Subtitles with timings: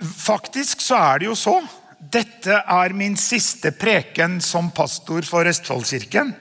[0.00, 1.56] Faktisk så er det jo så.
[1.98, 6.34] Dette er min siste preken som pastor for Østfoldkirken.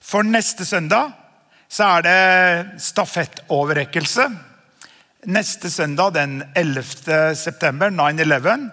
[0.00, 1.12] For neste søndag
[1.68, 4.28] så er det stafettoverrekkelse.
[5.26, 7.34] Neste søndag, den 11.
[7.34, 8.68] september, 9-11.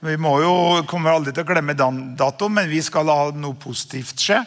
[0.00, 0.52] Vi må jo,
[0.88, 4.40] kommer aldri til å glemme den datoen, men vi skal la noe positivt skje.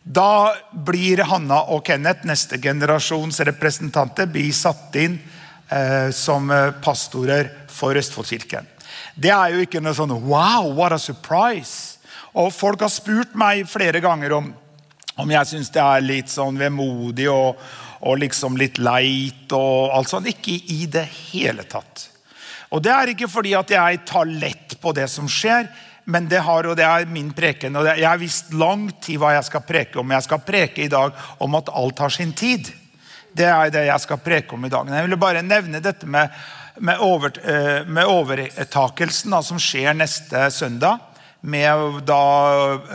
[0.00, 5.18] Da blir Hanna og Kenneth, neste generasjons representanter, blir satt inn
[5.68, 6.48] eh, som
[6.80, 7.50] pastorer
[7.80, 8.68] for Østfoldkirken.
[9.14, 11.98] Det er jo ikke noe sånn Wow, what a surprise!
[12.38, 14.52] Og Folk har spurt meg flere ganger om,
[15.18, 17.58] om jeg syns det er litt sånn vemodig og,
[18.06, 19.50] og liksom litt leit.
[19.56, 20.30] og alt sånt.
[20.30, 22.06] Ikke i det hele tatt.
[22.70, 25.66] Og Det er ikke fordi at jeg tar lett på det som skjer,
[26.10, 27.76] men det, har, og det er min preken.
[27.76, 30.14] og Jeg har visst lang tid hva jeg skal preke om.
[30.14, 31.12] Jeg skal preke i dag
[31.42, 32.70] om at alt har sin tid.
[33.36, 34.88] Det er det jeg skal preke om i dag.
[34.90, 36.30] Jeg ville bare nevne dette med
[36.80, 40.98] med, over, eh, med overtakelsen da, som skjer neste søndag.
[41.40, 42.22] Med da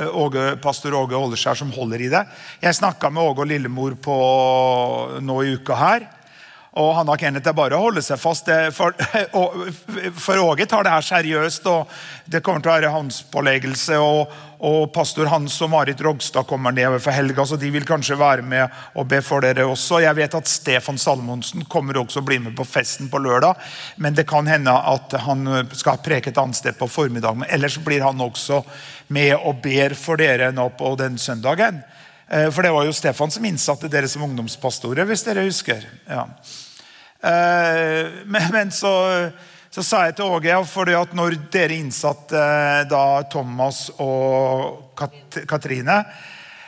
[0.01, 2.23] eh, Åge, pastor Åge Åleskjær som holder i det.
[2.61, 4.17] Jeg snakka med Åge og Lillemor på,
[5.21, 6.09] nå i uka her.
[6.75, 8.49] Og han har Kenneth, er bare å holde seg fast.
[8.75, 8.91] For,
[10.25, 11.69] for Åge tar det her seriøst.
[11.71, 11.93] og
[12.27, 13.95] Det kommer til å være hans påleggelse.
[14.03, 14.33] Og,
[14.65, 18.43] og pastor Hans og Marit Rogstad kommer ned for helga, så de vil kanskje være
[18.43, 20.01] med og be for dere også.
[20.03, 23.55] Jeg vet at Stefan Salmonsen kommer også å bli med på festen på lørdag.
[24.03, 27.47] Men det kan hende at han skal preke et annet sted på formiddagen.
[27.47, 28.65] Ellers blir han også
[29.15, 31.85] med og ber for dere nå på den søndagen.
[32.27, 35.85] Eh, for det var jo Stefan som innsatte dere som ungdomspastorer, hvis dere husker.
[36.09, 36.25] Ja.
[37.21, 38.93] Eh, men, men så,
[39.69, 45.43] så, sa jeg til Åge fordi at når dere innsatte eh, da Thomas og Kat
[45.49, 46.01] Katrine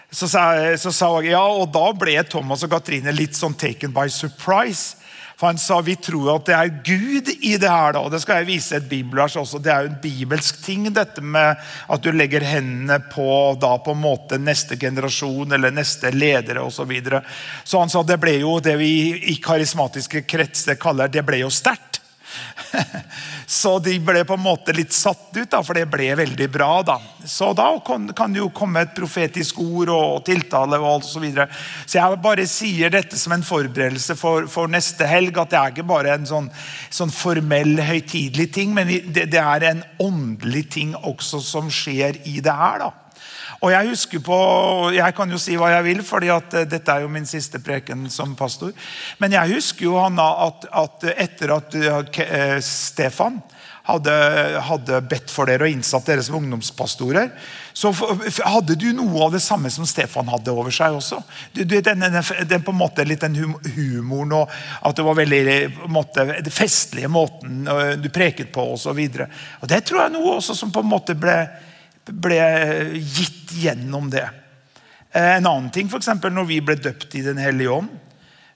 [0.07, 0.43] så sa,
[0.79, 4.95] så sa Åge ja, og da ble Thomas og Katrine litt sånn taken by surprise.
[5.37, 7.93] For Han sa vi tror at det er Gud i det her.
[7.93, 9.61] da, og Det skal jeg vise et bibelvers også.
[9.61, 13.93] Det er jo en bibelsk ting, dette med at du legger hendene på da på
[13.93, 16.77] en måte neste generasjon eller neste ledere osv.
[16.77, 17.23] Så, videre.
[17.63, 18.91] så han sa det ble jo det vi
[19.33, 21.86] i karismatiske kretser kaller det ble jo sterkt.
[23.45, 26.69] Så de ble på en måte litt satt ut, da, for det ble veldig bra.
[26.83, 26.97] da.
[27.25, 31.47] Så da kan, det jo komme et profetisk ord og tiltale og alt så videre.
[31.85, 35.39] Så jeg bare sier dette som en forberedelse for, for neste helg.
[35.39, 36.51] At det er ikke bare en sånn,
[36.89, 42.39] sånn formell, høytidelig ting, men det, det er en åndelig ting også som skjer i
[42.43, 42.87] det her.
[42.87, 43.06] da.
[43.61, 44.37] Og Jeg husker på,
[44.93, 47.61] jeg kan jo si hva jeg vil, fordi at eh, dette er jo min siste
[47.63, 48.73] preken som pastor.
[49.21, 53.39] Men jeg husker jo Hanna, at, at etter at uh, Stefan
[53.87, 54.13] hadde,
[54.67, 57.31] hadde, bedt for dere og innsatt dere som ungdomspastorer,
[57.73, 61.21] så hadde du noe av det samme som Stefan hadde over seg også.
[61.55, 64.51] Du, du, den, den, den, på en måte litt den humoren og
[64.81, 67.63] at det var veldig måte, den festlige måten
[68.01, 68.99] du preket på osv.
[69.07, 71.39] Det tror jeg noe også som på en måte ble
[72.13, 72.41] ble
[72.97, 74.27] gitt gjennom det.
[75.11, 76.09] Eh, en annen ting, f.eks.
[76.23, 77.89] når vi ble døpt i Den hellige ånd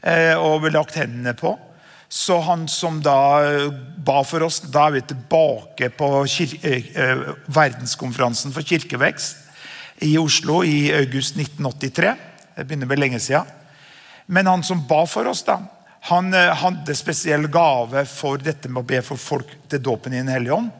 [0.03, 1.56] eh, og ble lagt hendene på.
[2.12, 3.69] Så han som da eh,
[4.03, 6.09] ba for oss Da er vi tilbake på
[7.47, 9.38] verdenskonferansen for kirkevekst
[10.03, 12.16] i Oslo i august 1983.
[12.56, 13.45] Det begynner vel lenge siden.
[14.25, 15.59] Men han som ba for oss, da,
[16.09, 20.33] han hadde spesiell gave for dette med å be for folk til dåpen i Den
[20.33, 20.72] hellige ånd.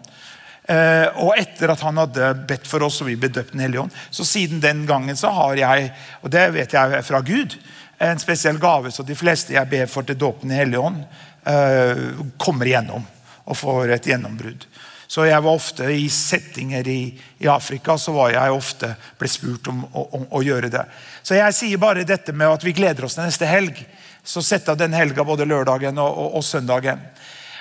[0.72, 3.82] Eh, og etter at han hadde bedt for oss, og vi ble døpt Den hellige
[3.84, 5.90] ånd, så siden den gangen så har jeg,
[6.22, 7.58] og det vet jeg fra Gud,
[8.02, 11.02] en spesiell gave, så de fleste jeg ber for til dåpen i Hellige ånd,
[11.46, 12.06] eh,
[12.40, 13.04] kommer igjennom
[13.46, 14.64] og får et gjennombrudd.
[15.12, 17.02] Så jeg var ofte I settinger i,
[17.44, 20.86] i, Afrika så var jeg ofte ble spurt om, om, å gjøre det.
[21.20, 23.76] Så jeg sier bare dette med at vi gleder oss til neste helg.
[24.24, 27.04] Så sett av den helga både lørdagen og, og, og søndagen.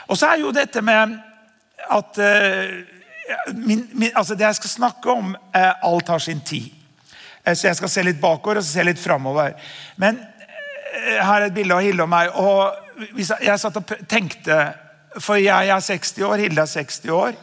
[0.07, 1.17] Og så er jo dette med
[1.91, 3.00] at uh,
[3.55, 6.71] min, min, altså Det jeg skal snakke om, eh, alt har sin tid.
[7.45, 9.55] Eh, så jeg skal se litt bakover og se litt framover.
[9.97, 10.21] Men
[10.91, 12.31] her er et bilde av Hilde og meg.
[12.35, 14.57] og Jeg satt og tenkte
[15.21, 17.39] For jeg er 60 år, Hilde er 60 år.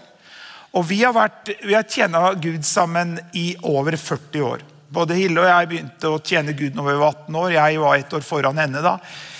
[0.77, 4.65] Og vi har, vært, vi har tjena Gud sammen i over 40 år.
[4.93, 7.49] Både Hilde og jeg begynte å tjene Gud når vi var 18 år.
[7.55, 8.97] Jeg var ett år foran henne da.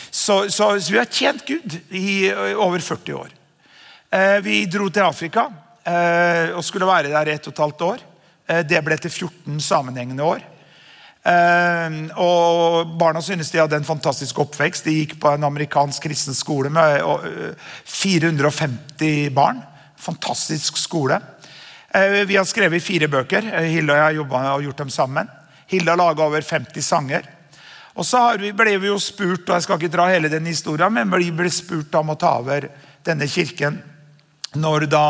[0.10, 3.32] Så, så, så vi har tjent Gud i over 40 år.
[4.10, 8.02] Eh, vi dro til Afrika eh, og skulle være der ett og et halvt år.
[8.48, 10.46] Eh, det ble til 14 sammenhengende år.
[12.24, 14.86] Og Barna synes de hadde en fantastisk oppvekst.
[14.88, 17.04] De gikk på en amerikansk kristen skole med
[17.84, 19.60] 450 barn.
[20.00, 21.18] Fantastisk skole.
[21.92, 23.44] Vi har skrevet fire bøker.
[23.66, 25.28] Hilde og jeg har gjort dem sammen.
[25.68, 27.28] Hilde har laga over 50 sanger.
[27.98, 31.12] Og så ble vi jo spurt og jeg skal ikke dra hele den historien, men
[31.18, 32.70] vi ble spurt om å ta over
[33.06, 33.80] denne kirken
[34.58, 35.06] når da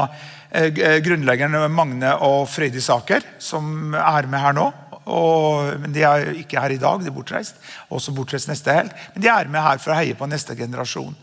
[0.52, 4.68] eh, grunnleggeren Magne og Frøydis Aker, som er med her nå
[5.08, 7.60] og, men De er ikke her i dag, de er bortreist.
[7.94, 8.94] Også bortreist neste helg.
[9.14, 11.16] Men de er med her for å heie på neste generasjon.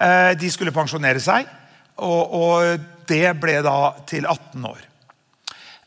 [0.00, 1.48] Eh, de skulle pensjonere seg,
[2.04, 4.80] og, og, det ble da til 18 år.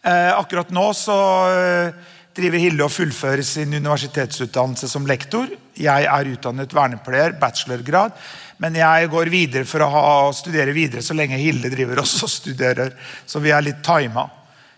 [0.08, 1.18] Eh, akkurat nå så
[1.52, 1.98] eh,
[2.38, 5.52] driver Hilde og fullfører sin universitetsutdannelse som lektor.
[5.76, 8.16] Jeg er utdannet vernepleier, bachelorgrad.
[8.60, 12.32] Men jeg går videre for å ha, studere videre så lenge Hilde driver også og
[12.34, 12.92] studerer.
[13.26, 14.26] Så vi er litt tima.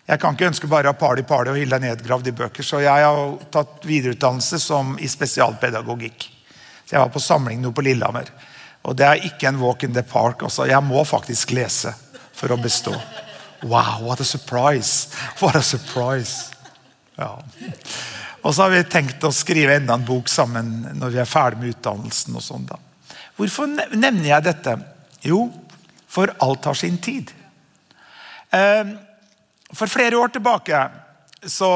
[0.06, 2.66] Jeg kan ikke ønske bare å ha party-party og Hilde er nedgravd i bøker.
[2.66, 6.28] Så jeg har tatt videreutdannelse som i spesialpedagogikk.
[6.86, 8.30] Så jeg var på samling nå på Lillehammer.
[8.86, 10.46] Og det er ikke en walk in the park.
[10.46, 10.70] Også.
[10.70, 11.96] Jeg må faktisk lese
[12.38, 12.94] for å bestå.
[13.62, 15.10] Wow, what a surprise!
[15.40, 16.52] What a surprise!
[17.18, 17.38] Ja.
[18.42, 21.62] Og så har vi tenkt å skrive enda en bok sammen når vi er ferdig
[21.62, 22.38] med utdannelsen.
[22.38, 22.80] og sånn da.
[23.42, 24.76] Hvorfor nevner jeg dette?
[25.26, 25.48] Jo,
[26.06, 27.32] for alt har sin tid.
[28.54, 28.92] Ehm,
[29.74, 30.90] for flere år tilbake
[31.48, 31.72] så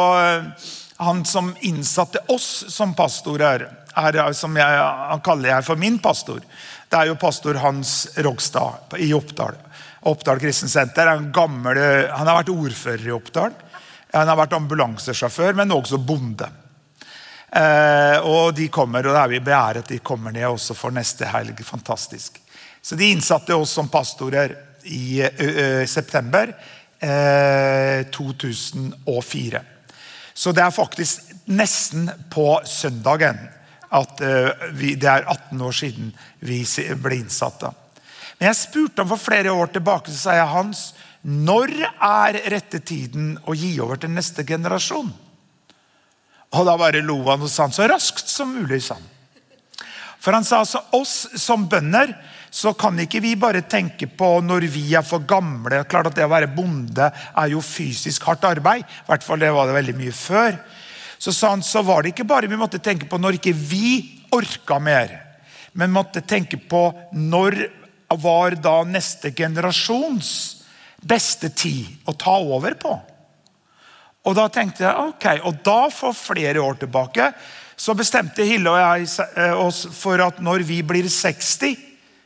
[0.98, 3.66] Han som innsatte oss som pastorer,
[3.96, 6.40] er, som jeg, han kaller jeg for min pastor.
[6.88, 9.58] Det er jo pastor Hans Rogstad i Oppdal.
[10.08, 11.10] Oppdal Kristensenter.
[11.12, 13.52] Han, gammel, han har vært ordfører i Oppdal.
[14.14, 16.48] Han har vært ambulansesjåfør, men også bonde.
[17.56, 21.28] Eh, og de kommer, og det er vi beæret de kommer ned også for neste
[21.32, 21.62] helg.
[21.64, 22.42] Fantastisk.
[22.82, 25.24] Så de innsatte oss som pastorer i
[25.90, 26.52] september
[27.00, 29.62] eh, 2004.
[30.36, 33.40] Så det er faktisk nesten på søndagen
[33.96, 34.20] at
[34.76, 36.10] vi, det er 18 år siden
[36.44, 36.58] vi
[37.00, 37.62] ble innsatt.
[37.62, 37.70] da.
[38.38, 40.82] Men jeg spurte ham for flere år tilbake, så sa jeg Hans,
[41.24, 45.14] når er rette tiden å gi over til neste generasjon?
[46.54, 48.84] Og Da bare lo han og sa han, så raskt som mulig.
[48.84, 49.04] sa han.
[50.20, 52.14] For han sa altså oss som bønder
[52.56, 55.84] så kan ikke vi bare tenke på når vi er for gamle.
[55.92, 58.86] Klart at Det å være bonde er jo fysisk hardt arbeid.
[58.86, 60.56] I hvert fall det var det veldig mye før.
[61.20, 63.90] Så sa han, så var det ikke bare vi måtte tenke på når ikke vi
[64.36, 65.12] orka mer,
[65.74, 67.60] men måtte tenke på når
[68.22, 70.30] var da neste generasjons
[71.04, 72.94] beste tid å ta over på.
[74.26, 77.30] Og da tenkte jeg, ok, og da for flere år tilbake
[77.76, 81.76] så bestemte Hille og jeg eh, oss for at når vi blir 60,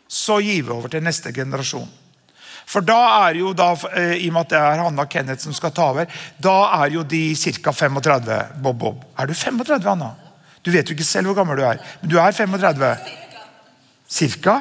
[0.09, 1.89] så gir vi over til neste generasjon.
[2.69, 5.55] For da er jo da, eh, I og med at det er Hanna Kenneth som
[5.57, 7.73] skal ta over, da er jo de ca.
[7.73, 8.37] 35.
[8.61, 9.07] Bob Bob.
[9.17, 10.13] Er du 35, Hanna?
[10.61, 12.93] Du vet jo ikke selv hvor gammel du er, men du er 35?
[14.09, 14.59] Cirka?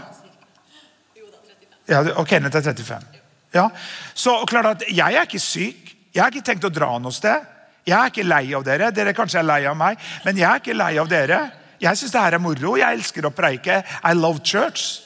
[1.88, 3.20] Ja, og Kenneth er 35.
[3.54, 3.68] Ja.
[4.14, 5.94] Så klart at Jeg er ikke syk.
[6.18, 7.44] Jeg har ikke tenkt å dra noe sted.
[7.86, 8.88] Jeg er ikke lei av dere.
[8.90, 11.36] Dere kanskje er lei av meg, men jeg er ikke lei av dere.
[11.78, 12.72] Jeg syns det her er moro.
[12.74, 13.76] Jeg elsker å preike.
[14.02, 15.04] I love church.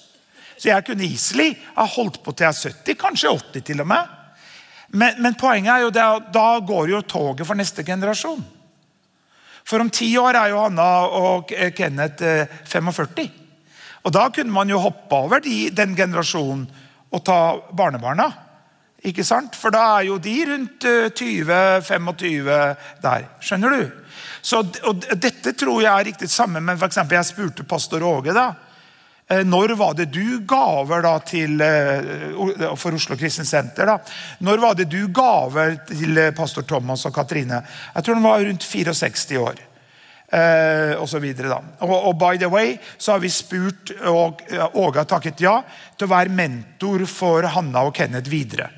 [0.57, 3.91] Så jeg kunne easily ha holdt på til jeg er 70, kanskje 80 til og
[3.93, 4.17] med.
[4.97, 8.41] Men, men poenget er jo at da går jo toget for neste generasjon.
[9.69, 10.89] For om ti år er jo Hanna
[11.21, 12.25] og Kenneth
[12.73, 13.21] 45.
[13.21, 13.39] Eh,
[14.03, 16.65] og Da kunne man jo hoppe over de, den generasjonen
[17.13, 18.31] og ta barnebarna.
[19.03, 19.57] Ikke sant?
[19.59, 20.85] For da er jo de rundt
[21.19, 23.25] 20-25 eh, der.
[23.43, 23.89] Skjønner du?
[24.43, 28.33] Så, og Dette tror jeg er riktig sammen for eksempel, Jeg spurte pastor Åge.
[28.33, 28.55] da,
[29.29, 33.87] eh, Når var det du gaver da til, eh, for Oslo Kristent Senter?
[33.87, 33.99] da?
[34.41, 37.63] Når var det du gaver til pastor Thomas og Katrine?
[37.95, 39.55] Jeg tror de var rundt 64 år.
[40.33, 41.59] Eh, og, så videre, da.
[41.81, 44.41] Og, og, by the way så har vi spurt, og
[44.73, 45.59] Åge har takket ja,
[45.99, 48.71] til å være mentor for Hanna og Kenneth videre.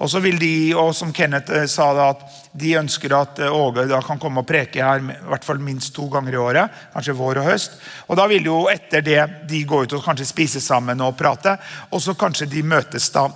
[0.00, 3.52] Og så vil de, og som Kenneth eh, sa, da, at de ønsker at eh,
[3.52, 6.80] Åge da kan komme og preke her i hvert fall minst to ganger i året.
[6.94, 7.76] Kanskje vår og høst.
[8.08, 11.58] Og da vil jo etter det de gå ut og kanskje spise sammen og prate.
[11.92, 13.28] Og så kanskje de møtes da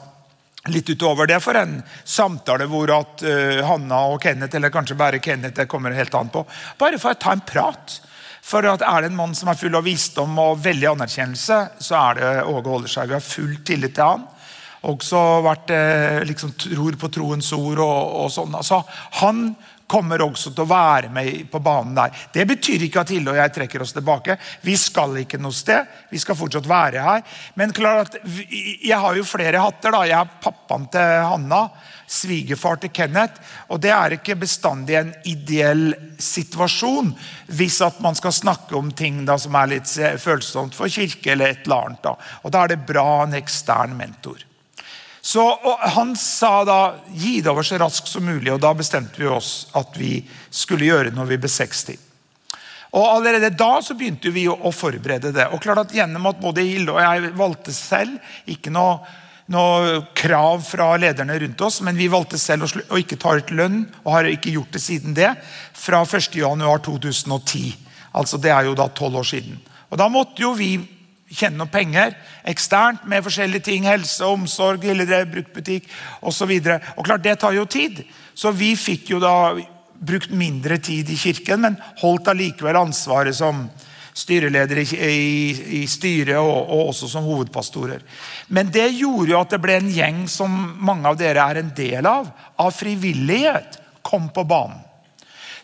[0.72, 1.76] litt utover det for en
[2.08, 6.30] samtale hvor at uh, Hanna og Kenneth, eller kanskje bare Kenneth, det kommer helt an
[6.32, 6.40] på,
[6.80, 7.98] bare for å ta en prat.
[8.44, 12.00] For at Er det en mann som er full av visdom og veldig anerkjennelse, så
[12.00, 12.80] er det Åge
[13.12, 14.26] har full tillit til han.
[14.84, 18.56] Også vært uh, liksom, tror på troens ord og, og sånn.
[18.58, 18.82] Altså,
[19.20, 19.46] han
[19.90, 22.12] kommer også til å være med på banen der.
[22.32, 24.36] Det betyr ikke at Hilde og jeg trekker oss tilbake.
[24.64, 25.88] Vi skal ikke noe sted.
[26.10, 27.24] Vi skal fortsatt være her.
[27.58, 29.92] Men klart at jeg har jo flere hatter.
[29.94, 30.04] da.
[30.08, 31.66] Jeg er pappaen til Hanna.
[32.14, 33.40] Svigerfar til Kenneth.
[33.72, 37.12] Og det er ikke bestandig en ideell situasjon
[37.56, 41.52] hvis at man skal snakke om ting da som er litt følsomt for kirke eller
[41.52, 42.02] et eller annet.
[42.04, 42.16] Da.
[42.44, 44.42] Og da er det bra en ekstern mentor.
[45.34, 49.26] Så Han sa da gi det over så raskt som mulig, og da bestemte vi
[49.26, 50.20] oss at vi
[50.54, 52.04] skulle gjøre det når vi ble 60.
[52.94, 55.48] Og Allerede da så begynte vi å forberede det.
[55.50, 58.14] Og klart at Gjennom at både Hilde og jeg valgte selv,
[58.46, 59.00] ikke noe
[59.50, 63.50] noe krav fra lederne rundt oss, men vi valgte selv å, å ikke ta ut
[63.52, 65.34] lønn, og har ikke gjort det siden det,
[65.76, 67.74] fra 1.1.2010.
[68.14, 69.58] Altså Det er jo da tolv år siden.
[69.90, 70.76] Og Da måtte jo vi
[71.30, 72.14] tjene noen penger
[72.48, 73.88] eksternt med forskjellige ting.
[73.88, 75.88] Helse, omsorg, lille bruktbutikk
[76.22, 76.52] osv.
[77.04, 78.04] Klart, det tar jo tid.
[78.34, 79.54] Så vi fikk jo da
[80.04, 83.66] brukt mindre tid i kirken, men holdt allikevel ansvaret som
[84.14, 88.04] styreleder i, i, i styret og, og, også som hovedpastorer.
[88.54, 90.52] Men det gjorde jo at det ble en gjeng som
[90.86, 92.28] mange av dere er en del av,
[92.62, 94.82] av frivillighet, kom på banen.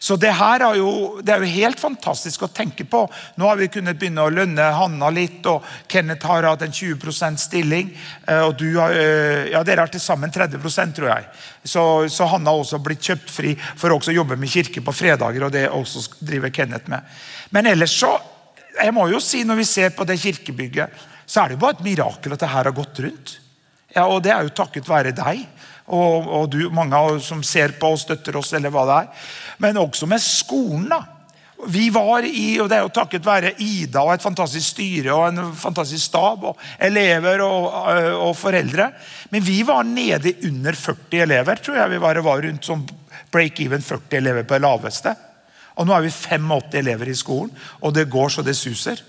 [0.00, 3.02] Så det her er jo, er jo helt fantastisk å tenke på.
[3.36, 7.42] Nå har vi kunnet begynne å lønne Hanna litt, og Kenneth har hatt en 20%
[7.42, 7.90] stilling.
[8.24, 11.28] Eh, og du har, eh, ja, Dere har til sammen 30% tror jeg.
[11.68, 15.44] Så, så Hanna har også blitt kjøpt fri for å jobbe med kirke på fredager.
[15.44, 17.04] og det også driver Kenneth med.
[17.52, 18.16] Men ellers så
[18.70, 20.90] jeg må jo si Når vi ser på det kirkebygget,
[21.26, 23.36] så er det jo bare et mirakel at det her har gått rundt.
[23.94, 25.44] Ja, og Det er jo takket være deg
[25.90, 28.52] og, og du, mange som ser på og støtter oss.
[28.56, 29.24] eller hva det er.
[29.62, 30.88] Men også med skolen.
[30.90, 31.02] da.
[31.68, 35.26] Vi var i, og Det er jo takket være Ida og et fantastisk styre og
[35.28, 36.44] en fantastisk stab.
[36.52, 37.68] og Elever og,
[38.30, 38.90] og foreldre.
[39.30, 41.60] Men vi var nede under 40 elever.
[41.60, 42.86] tror jeg vi var, var rundt som
[43.32, 45.14] break-even 40 elever på det laveste.
[45.76, 49.00] Og Nå er vi 85 elever i skolen, og det går så det suser.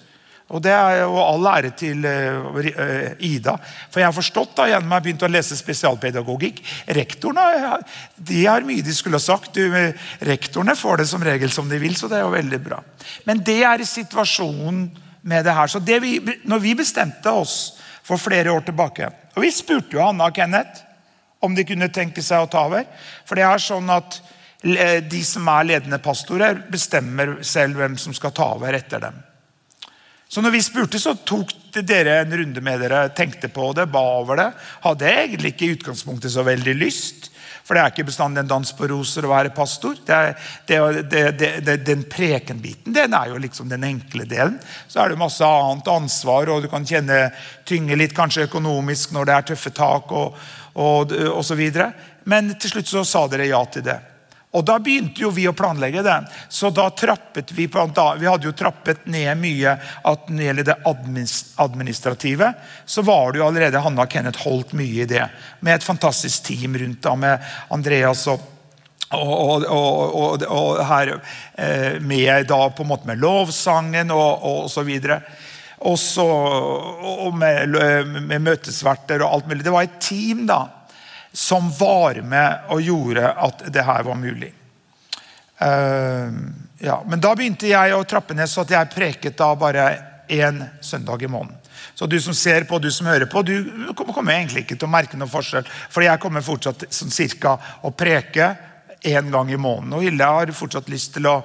[0.52, 3.56] Og Det er jo all ære til uh, Ida.
[3.92, 6.60] For jeg har forstått da, gjennom jeg har begynt å lese spesialpedagogikk
[6.98, 7.78] Rektorene
[8.18, 9.56] de har mye de skulle ha sagt.
[9.56, 9.72] Du,
[10.28, 12.82] rektorene får det som regel som de vil, så det er jo veldig bra.
[13.28, 14.84] Men det er situasjonen
[15.22, 15.72] med det her.
[15.72, 16.18] Så det vi,
[16.50, 17.58] når vi bestemte oss
[18.04, 20.82] for flere år tilbake Og vi spurte jo Hanna og Kenneth
[21.42, 22.86] om de kunne tenke seg å ta over.
[23.26, 24.20] For det er sånn at
[24.62, 29.16] de som er ledende pastorer, bestemmer selv hvem som skal ta over etter dem.
[30.32, 31.50] Så når vi spurte, så tok
[31.84, 34.46] dere en runde med dere, tenkte på det, ba over det.
[34.86, 37.28] Hadde egentlig ikke i utgangspunktet så veldig lyst.
[37.68, 39.98] For det er ikke bestandig en dans på roser å være pastor.
[40.08, 41.24] Det er, det,
[41.68, 44.56] det, den prekenbiten den er jo liksom den enkle delen.
[44.88, 47.26] Så er det masse annet ansvar, og du kan kjenne
[47.68, 50.16] tynge litt kanskje økonomisk når det er tøffe tak.
[50.16, 50.40] og,
[50.80, 51.92] og, og så videre.
[52.24, 54.00] Men til slutt så sa dere ja til det.
[54.52, 56.18] Og Da begynte jo vi å planlegge det.
[56.52, 60.48] Så da trappet Vi på, da, vi hadde jo trappet ned mye at når det
[60.48, 60.80] gjelder det
[61.64, 62.54] administrative,
[62.86, 65.24] så var det jo allerede Hanna og Kenneth holdt mye i det.
[65.62, 68.50] Med et fantastisk team rundt da, med Andreas og
[69.12, 71.10] og, og, og, og, her
[71.60, 75.18] eh, med da på en måte med lovsangen og, og, så videre.
[75.90, 77.76] Også, og med,
[78.30, 79.66] med møtesverter og alt mulig.
[79.66, 80.62] Det var et team da,
[81.34, 84.52] som var med og gjorde at det her var mulig.
[85.62, 86.32] Uh,
[86.82, 87.04] ja.
[87.08, 89.88] Men da begynte jeg å trappe ned, så at jeg preket da bare
[90.32, 91.58] én søndag i måneden.
[91.94, 94.92] Så du som ser på, du som hører på, du kommer egentlig ikke til å
[94.92, 95.68] merke noe forskjell.
[95.92, 98.56] For jeg kommer fortsatt sånn cirka å preke
[99.02, 99.94] én gang i måneden.
[99.98, 101.36] Og Hilde har fortsatt lyst til å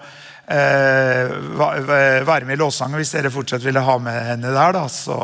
[0.46, 4.76] eh, være med i lovsangen hvis dere fortsatt ville ha med henne der.
[4.76, 5.18] da, så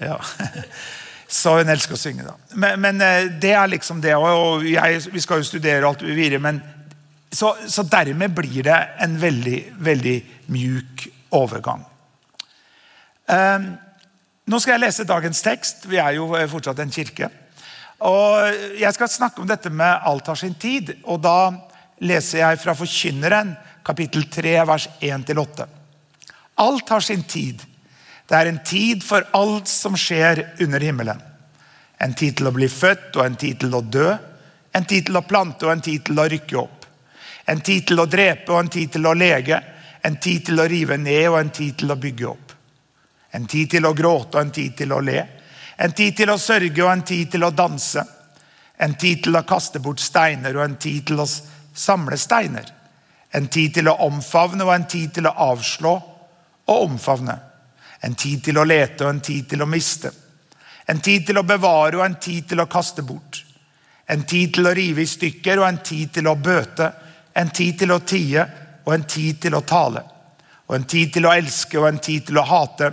[0.00, 0.18] ja.
[1.28, 2.24] Så hun elsker å synge.
[2.24, 2.34] da.
[2.56, 4.14] Men, men, eh, det er liksom det.
[4.16, 6.62] Og jeg, vi skal jo studere alt videre, men
[7.30, 10.16] så, så, dermed blir det en veldig, veldig
[10.54, 11.04] mjuk
[11.36, 11.84] overgang.
[13.28, 13.66] Um,
[14.48, 15.84] nå skal jeg lese dagens tekst.
[15.90, 17.28] Vi er jo fortsatt en kirke.
[18.08, 20.94] Og Jeg skal snakke om dette med alt har sin tid.
[21.04, 21.50] og Da
[22.00, 25.66] leser jeg fra Forkynneren, kapittel 3, vers 1-8.
[26.64, 27.60] Alt har sin tid.
[28.28, 31.20] Det er en tid for alt som skjer under himmelen.
[31.98, 34.10] En tid til å bli født og en tid til å dø.
[34.76, 36.84] En tid til å plante og en tid til å rykke opp.
[37.48, 39.62] En tid til å drepe og en tid til å lege.
[40.04, 42.52] En tid til å rive ned og en tid til å bygge opp.
[43.32, 45.24] En tid til å gråte og en tid til å le.
[45.80, 48.04] En tid til å sørge og en tid til å danse.
[48.78, 52.68] En tid til å kaste bort steiner og en tid til å samle steiner.
[53.32, 55.96] En tid til å omfavne og en tid til å avslå
[56.68, 57.47] og omfavne.
[58.06, 60.12] En tid til å lete og en tid til å miste.
[60.88, 63.42] En tid til å bevare og en tid til å kaste bort.
[64.08, 66.92] En tid til å rive i stykker og en tid til å bøte.
[67.36, 68.46] En tid til å tie
[68.86, 70.04] og en tid til å tale.
[70.68, 72.90] Og en tid til å elske og en tid til å hate.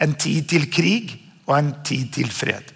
[0.00, 1.14] En tid til krig
[1.46, 2.72] og en tid til fred.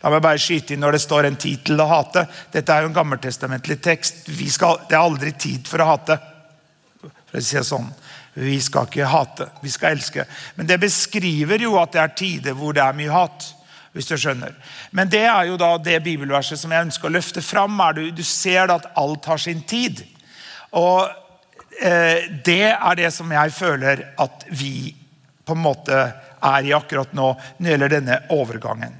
[0.00, 2.26] La meg bare skyte inn når det står 'en tid til å hate'.
[2.52, 4.14] Dette er jo en gammeltestamentlig tekst.
[4.48, 6.18] Skal, det er aldri tid for å hate.
[7.00, 7.92] For å si det sånn.
[8.34, 10.24] Vi skal ikke hate, vi skal elske.
[10.54, 13.54] Men det beskriver jo at det er tider hvor det er mye hat.
[13.92, 14.54] hvis du skjønner.
[14.94, 17.80] Men det er jo da det bibelverset som jeg ønsker å løfte fram.
[17.96, 20.04] Du, du ser at alt har sin tid.
[20.78, 21.10] Og
[21.82, 24.94] eh, det er det som jeg føler at vi
[25.42, 25.98] på en måte
[26.40, 28.94] er i akkurat nå når det gjelder denne overgangen.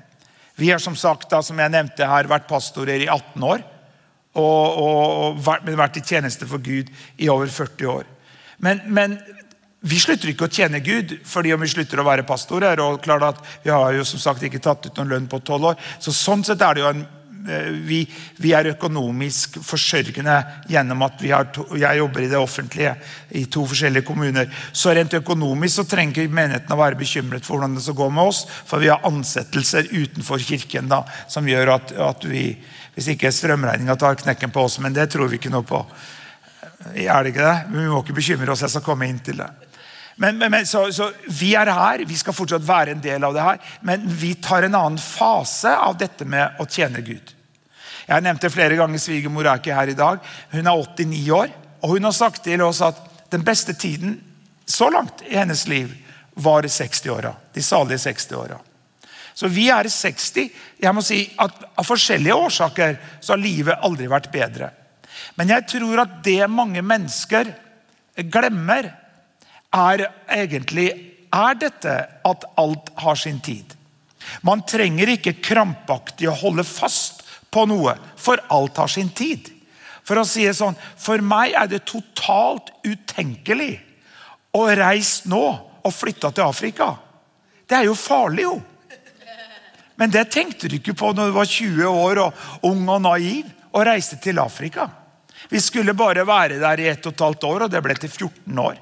[0.59, 3.63] Vi har som sagt, da, som jeg nevnte her, vært pastorer i 18 år.
[4.35, 8.11] Og, og, og vært, vært, i tjeneste for Gud i over 40 år.
[8.65, 9.19] Men, men,
[9.81, 12.81] vi slutter ikke å tjene Gud fordi om vi slutter å være pastorer.
[12.85, 15.71] og klart at Vi har jo som sagt ikke tatt ut noen lønn på 12
[15.73, 15.81] år.
[15.99, 17.07] Så Sånn sett er det jo en
[17.49, 18.01] Eh, vi,
[18.37, 20.35] vi, er økonomisk forsørgende
[20.69, 21.23] gjennom at
[21.55, 22.93] to, jeg jobber i det offentlige
[23.39, 24.51] i to forskjellige kommuner.
[24.73, 28.11] Så rent økonomisk så trenger ikke menigheten å være bekymret for hvordan det skal gå
[28.13, 28.43] med oss.
[28.69, 32.53] For vi har ansettelser utenfor kirken da, som gjør at, at vi
[32.91, 35.79] Hvis ikke strømregninga tar knekken på oss, men det tror vi ikke noe på.
[36.81, 37.59] Er det ikke det?
[37.75, 38.63] Vi må ikke bekymre oss.
[38.65, 39.51] Jeg skal komme inn til det.
[40.21, 43.37] Men, men, men så, så, Vi er her, vi skal fortsatt være en del av
[43.37, 47.35] det her, men vi tar en annen fase av dette med å tjene Gud.
[48.11, 50.19] Jeg nevnte flere ganger svigermor er ikke her i dag.
[50.53, 52.99] Hun er 89 år, og hun har sagt til oss at
[53.33, 54.19] den beste tiden
[54.67, 55.93] så langt i hennes liv
[56.35, 57.33] var 60-åra.
[57.55, 58.59] De salige 60-åra.
[59.35, 60.51] Så vi er 60.
[60.83, 64.69] Jeg må si at Av forskjellige årsaker så har livet aldri vært bedre.
[65.41, 67.49] Men jeg tror at det mange mennesker
[68.29, 68.91] glemmer,
[69.73, 70.91] er egentlig
[71.33, 71.95] er dette
[72.29, 73.73] at alt har sin tid.
[74.45, 79.49] Man trenger ikke krampaktig å holde fast på noe, for alt har sin tid.
[80.05, 83.79] For å si det sånn, for meg er det totalt utenkelig
[84.53, 85.45] å reise nå
[85.81, 86.93] og flytte til Afrika.
[87.65, 88.59] Det er jo farlig, jo.
[89.97, 93.49] Men det tenkte du ikke på når du var 20 år og ung og naiv
[93.71, 94.91] og reiste til Afrika.
[95.49, 98.11] Vi skulle bare være der i ett og et halvt år, og det ble til
[98.13, 98.79] 14 år.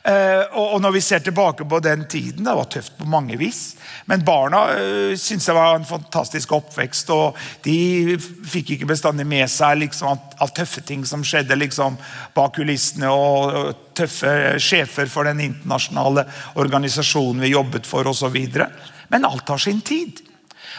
[0.00, 3.74] Uh, og, Når vi ser tilbake på den tiden, det var tøft på mange vis.
[4.08, 7.10] Men barna uh, syntes det var en fantastisk oppvekst.
[7.12, 12.00] og De fikk ikke bestandig med seg liksom, alt, tøffe ting som skjedde liksom,
[12.36, 13.12] bak kulissene.
[13.12, 16.24] Og tøffe sjefer for den internasjonale
[16.56, 18.40] organisasjonen vi jobbet for osv.
[19.12, 20.24] Men alt har sin tid.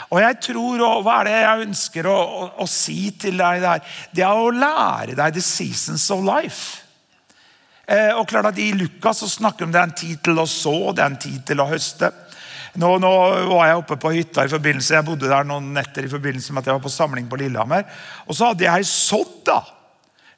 [0.10, 3.62] Og jeg tror, og Hva er det jeg ønsker å, å, å si til deg
[3.64, 3.84] der?
[4.12, 6.82] Det er å lære deg the seasons of life.
[7.92, 10.48] Eh, og klart at I Lukas så snakker om det er en tid til å
[10.48, 12.12] så, det er en tid til å høste.
[12.80, 13.12] Nå, nå,
[13.52, 16.64] var jeg oppe på hytta i forbindelse, jeg bodde der noen netter i forbindelse med
[16.64, 17.84] at jeg var på samling på Lillehammer.
[18.30, 19.38] Og så hadde jeg sådd.
[19.50, 19.60] da.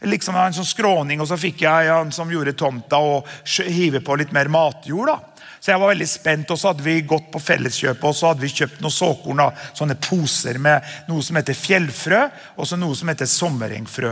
[0.09, 3.29] Liksom en sånn skråning, og så fikk jeg han som gjorde tomta, og
[3.69, 5.13] hive på litt mer matjord.
[5.13, 5.19] da.
[5.63, 8.43] Så jeg var veldig spent, og så hadde vi gått på Felleskjøpet og så hadde
[8.43, 12.23] vi kjøpt noen såkorn, av sånne poser med noe som heter fjellfrø,
[12.59, 14.11] og så noe som heter sommerengfrø.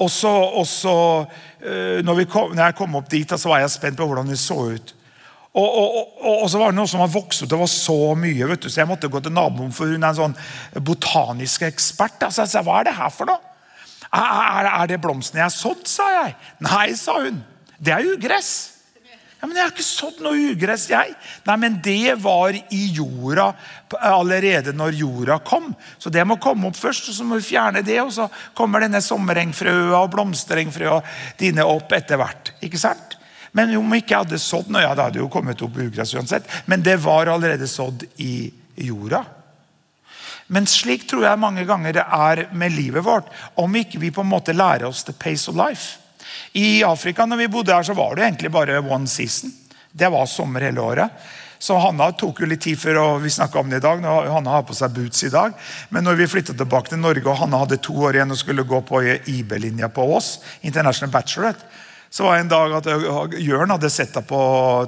[0.00, 0.94] Og så, og så
[1.60, 4.38] eh, når, kom, når, jeg kom opp dit, så var jeg spent på hvordan det
[4.40, 4.94] så ut.
[5.58, 7.50] Og, og, og, så var det noe som var vokst ut.
[7.52, 8.48] Det var så mye.
[8.54, 10.38] vet du, Så jeg måtte gå til naboen, for hun er en sånn
[10.88, 12.30] botanisk ekspert.
[12.30, 13.44] Så jeg sa, hva er det her for noe?
[14.08, 16.34] Er, er det blomstene jeg har sådd, sa jeg.
[16.64, 17.42] Nei, sa hun.
[17.76, 18.77] Det er ugress.
[19.40, 21.14] Ja, men 'Jeg har ikke sådd noe ugress, jeg.'
[21.46, 23.52] Nei, men det var i jorda
[24.00, 25.74] allerede når jorda kom.
[25.98, 28.00] Så det må komme opp først, og så må vi fjerne det.
[28.02, 31.02] Og så kommer denne sommerengfrøa og blomsterengfrøa
[31.38, 32.52] dine opp etter hvert.
[32.60, 33.14] Ikke sant?
[33.52, 36.44] Men om ikke jeg hadde sådd noe, ja, det hadde jo kommet opp ugress uansett.
[36.66, 39.22] Men det var allerede sådd i jorda.
[40.48, 43.30] Men slik tror jeg mange ganger det er med livet vårt.
[43.54, 45.98] Om ikke vi på en måte lærer oss the pace of life.
[46.58, 49.52] I Afrika når vi bodde her, så var det egentlig bare one season.
[49.92, 51.28] Det var sommer hele året.
[51.58, 54.04] Så Hanna tok jo litt tid før og vi om det i dag.
[54.04, 55.56] Hanna har på seg boots i dag.
[55.90, 58.62] Men når vi flyttet tilbake til Norge og Hanna hadde to år igjen og skulle
[58.62, 61.66] gå på IB-linja på Ås, International Bachelorette,
[62.10, 62.86] så var det en dag at
[63.42, 64.38] Jørn hadde sett henne på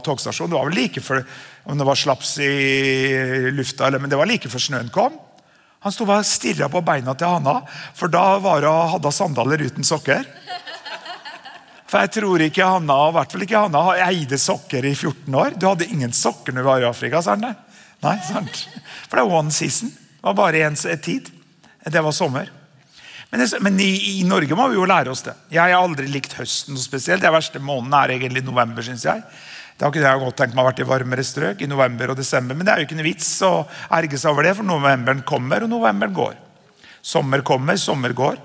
[0.07, 0.55] togstasjonen.
[0.55, 1.25] Det var vel like før
[1.69, 5.19] om det var slaps i lufta, men det var like før snøen kom.
[5.85, 7.61] Han sto og stirra på beina til Hanna,
[7.97, 10.25] for da var hadde hun sandaler uten sokker.
[11.91, 15.57] For jeg tror ikke Hanna i hvert fall ikke Hanna, eide sokker i 14 år.
[15.59, 17.59] Du hadde ingen sokker når du var i Afrika, sa han.
[18.01, 18.63] Nei, sant?
[19.09, 19.91] For det var one season.
[19.91, 21.33] Det var bare én tid.
[21.83, 22.53] Det var sommer.
[23.31, 25.35] Men, men i, i, Norge må vi jo lære oss det.
[25.55, 27.23] Jeg har aldri likt høsten noe spesielt.
[27.23, 29.23] Den verste måneden er egentlig november, syns jeg.
[29.75, 32.19] Det har ikke jeg godt tenkt meg å vært i varmere strøk i november og
[32.19, 32.59] desember.
[32.59, 33.53] Men det er jo ikke noe vits å
[33.97, 36.35] erge seg over det, for novemberen kommer, og novemberen går.
[37.01, 38.37] Sommer kommer, sommer går.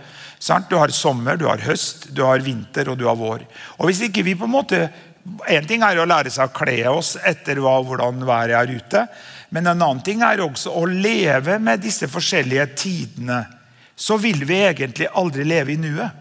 [0.70, 3.46] Du har sommer, du har høst, du har vinter og du har vår.
[3.80, 4.88] Og hvis ikke vi på en måte
[5.50, 9.00] En ting er å lære seg å kle oss etter hva, hvordan været er ute.
[9.50, 13.40] Men en annen ting er også å leve med disse forskjellige tidene.
[13.98, 16.14] Så vil vi egentlig aldri leve i nuet.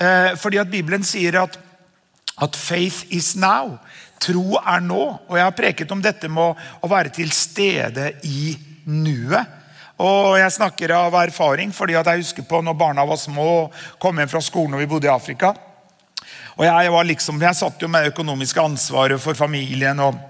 [0.00, 1.58] Eh, fordi at Bibelen sier at,
[2.40, 3.76] at 'faith is now'.
[4.20, 5.04] Tro er nå.
[5.28, 9.59] Og Jeg har preket om dette med å, å være til stede i nuet.
[10.00, 14.16] Og jeg snakker av erfaring, fordi jeg husker på når barna var små og kom
[14.16, 15.52] hjem fra skolen og vi bodde i Afrika.
[16.56, 20.00] Og Jeg var liksom, jeg satt jo med økonomiske ansvaret for familien.
[20.00, 20.26] og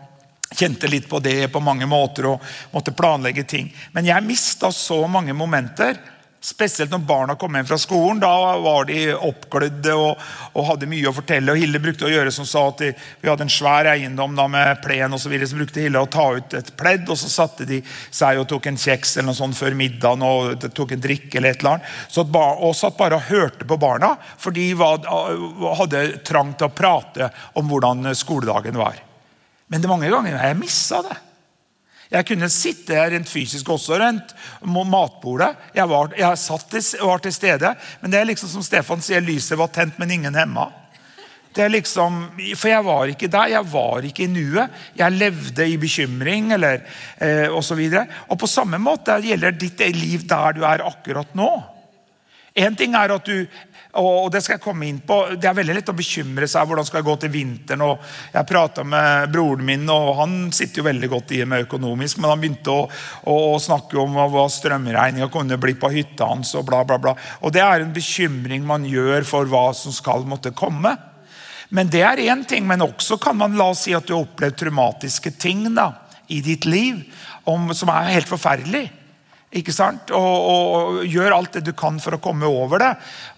[0.50, 2.40] kjente litt på det på mange måter og
[2.72, 3.68] måtte planlegge ting.
[3.92, 5.94] Men jeg mista så mange momenter
[6.40, 8.20] Spesielt når barna kom hjem fra skolen.
[8.22, 8.33] Da
[8.64, 10.22] var de oppglødde og,
[10.55, 11.53] og, hadde mye å fortelle.
[11.53, 12.88] og Hilde brukte å gjøre som sa at de,
[13.20, 16.09] Vi hadde en svær eiendom da med plen, og så, videre, så brukte Hilde å
[16.09, 19.40] ta ut et pledd, og så satte de seg og tok en kjeks eller noe
[19.42, 21.94] sånt før middagen og tok en drikk eller et eller annet.
[22.09, 25.05] Så bar, og satt bare og hørte på barna, for de var,
[25.85, 27.29] hadde trang til å prate
[27.61, 28.96] om hvordan skoledagen var.
[29.68, 31.20] Men det mange ganger jeg missa det.
[32.11, 34.35] Jeg kunne sitte rent fysisk også rundt
[34.66, 35.53] matbordet.
[35.77, 37.70] Jeg var, jeg satt, var til stede.
[38.01, 40.66] Men det er liksom som Stefan sier, lyset var tent, men ingen hemma.
[41.55, 42.18] Det er liksom,
[42.59, 43.53] For jeg var ikke der.
[43.55, 44.75] Jeg var ikke i nuet.
[44.99, 46.83] Jeg levde i bekymring eller
[47.18, 47.79] eh, osv.
[47.79, 51.51] Og, og på samme måte gjelder ditt liv der du er akkurat nå.
[52.59, 53.46] En ting er at du
[53.98, 55.16] og Det skal jeg komme inn på.
[55.35, 57.83] Det er veldig lett å bekymre seg hvordan skal jeg gå til vinteren.
[57.83, 62.20] og Jeg prata med broren min, og han sitter jo veldig godt i med økonomisk.
[62.20, 62.85] Men han begynte å,
[63.26, 66.55] å, snakke om hva strømregninga kunne bli på hytta hans.
[66.55, 67.16] og bla bla bla.
[67.42, 70.94] Og Det er en bekymring man gjør for hva som skal måtte komme.
[71.70, 72.66] Men det er én ting.
[72.66, 75.92] Men også kan man la oss si at du har opplevd traumatiske ting da,
[76.31, 77.03] i ditt liv
[77.50, 78.87] om, som er helt forferdelig
[79.51, 80.13] ikke sant?
[80.15, 82.91] Og, og, gjør alt det du kan for å komme over det.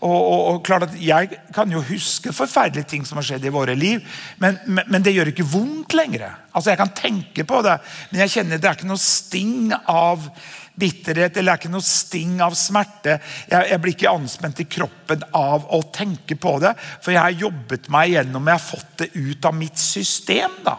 [0.04, 3.76] Og, og, klart at Jeg kan jo huske forferdelige ting som har skjedd i våre
[3.78, 4.04] liv,
[4.42, 6.28] men, men, men, det gjør ikke vondt lenger.
[6.52, 7.78] Altså Jeg kan tenke på det,
[8.10, 10.28] men jeg kjenner det er ikke noe sting av
[10.76, 13.16] bitterhet eller det er ikke noe sting av smerte.
[13.48, 17.44] Jeg, jeg blir ikke anspent i kroppen av å tenke på det, for jeg har
[17.48, 20.60] jobbet meg gjennom, jeg har fått det ut av mitt system.
[20.68, 20.76] da.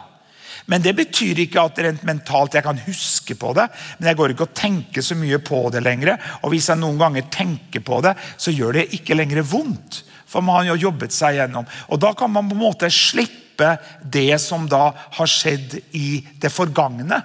[0.71, 3.67] Men det betyr ikke at rent mentalt jeg kan huske på det.
[3.99, 6.15] Men jeg går ikke og tenker så mye på det lenger.
[6.41, 10.03] Og hvis jeg noen ganger tenker på det, så gjør det ikke lenger vondt.
[10.29, 11.67] For man har jo jobbet seg gjennom.
[11.91, 14.87] Og da kan man på en måte slippe det som da
[15.19, 17.19] har skjedd i det forgangne.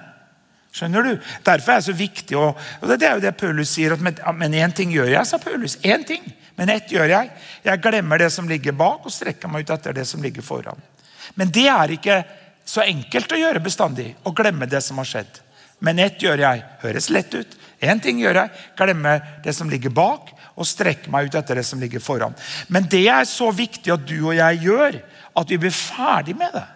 [0.75, 1.15] Skjønner du?
[1.47, 3.95] Derfor er det så viktig å, og Det er jo det Paulus sier.
[3.95, 4.03] At,
[4.37, 5.79] men én ting gjør jeg, sa Paulus.
[5.87, 6.27] Én ting.
[6.59, 7.31] Men ett gjør jeg.
[7.65, 10.83] Jeg glemmer det som ligger bak, og strekker meg ut etter det som ligger foran.
[11.39, 12.19] Men det er ikke
[12.69, 15.41] så enkelt å gjøre bestandig å glemme det som har skjedd.
[15.85, 16.65] Men ett gjør jeg.
[16.83, 17.55] Høres lett ut.
[17.81, 18.65] Én ting gjør jeg.
[18.77, 22.35] Glemme det som ligger bak, og strekke meg ut etter det som ligger foran.
[22.69, 24.99] Men det er så viktig at du og jeg gjør,
[25.39, 26.67] at vi blir ferdig med det.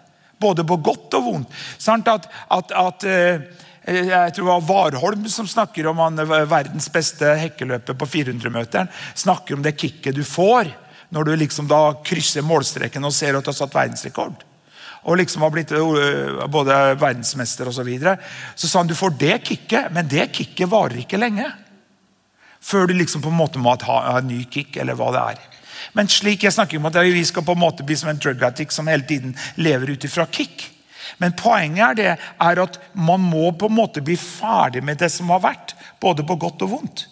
[0.41, 1.59] Både på godt og vondt.
[1.77, 3.43] Sånn at, at, at eh,
[3.83, 8.89] jeg tror det var Warholm som snakker om han, verdens beste hekkeløper på 400-meteren.
[9.19, 10.71] Snakker om det kicket du får
[11.13, 14.41] når du liksom da krysser målstreken og ser at du har satt verdensrekord
[15.03, 17.81] og liksom har blitt eh, både verdensmester osv.
[17.81, 18.17] Så, videre.
[18.55, 21.49] så sa han du får det kicket, men det kicket varer ikke lenge.
[22.63, 25.41] Før du liksom på en måte må ha en ny kick, eller hva det er.
[25.97, 28.43] Men slik jeg snakker om at vi skal på en måte bli som en drug
[28.47, 30.69] addict som hele tiden lever ut ifra kick.
[31.19, 35.11] Men poenget er det er at man må på en måte bli ferdig med det
[35.11, 35.75] som har vært.
[36.01, 37.05] Både på godt og vondt.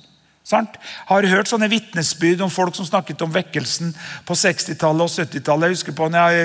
[0.43, 0.77] Sant?
[1.05, 3.93] Har hørt sånne vitnesbyrd om folk som snakket om vekkelsen
[4.25, 5.69] på 60-tallet og 70-tallet.
[5.69, 6.37] Jeg husker på når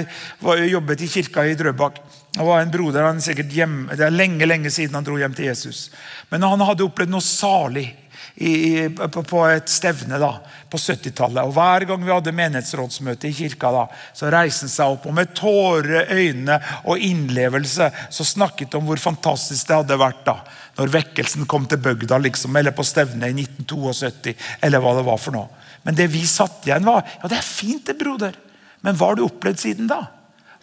[0.61, 2.03] jeg jobbet i kirka i Drøbak.
[2.37, 5.35] Det var en broder, han sikkert hjem, Det er lenge lenge siden han dro hjem
[5.35, 5.91] til Jesus.
[6.31, 7.89] Men han hadde opplevd noe salig
[8.37, 10.35] i, på, på, et stevne da,
[10.69, 11.41] på 70-tallet.
[11.47, 13.85] Og Hver gang vi hadde menighetsrådsmøte i kirka, da,
[14.17, 19.01] så reiste han seg opp og med tårer øynene og innlevelse så snakket om hvor
[19.01, 20.37] fantastisk det hadde vært da,
[20.77, 24.37] når vekkelsen kom til bygda liksom, eller på stevnet i 1972.
[24.61, 25.65] eller hva det var for noe.
[25.87, 28.37] Men det vi satt igjen, var ja, det er fint, det, broder.
[28.85, 30.03] Men hva har du opplevd siden da?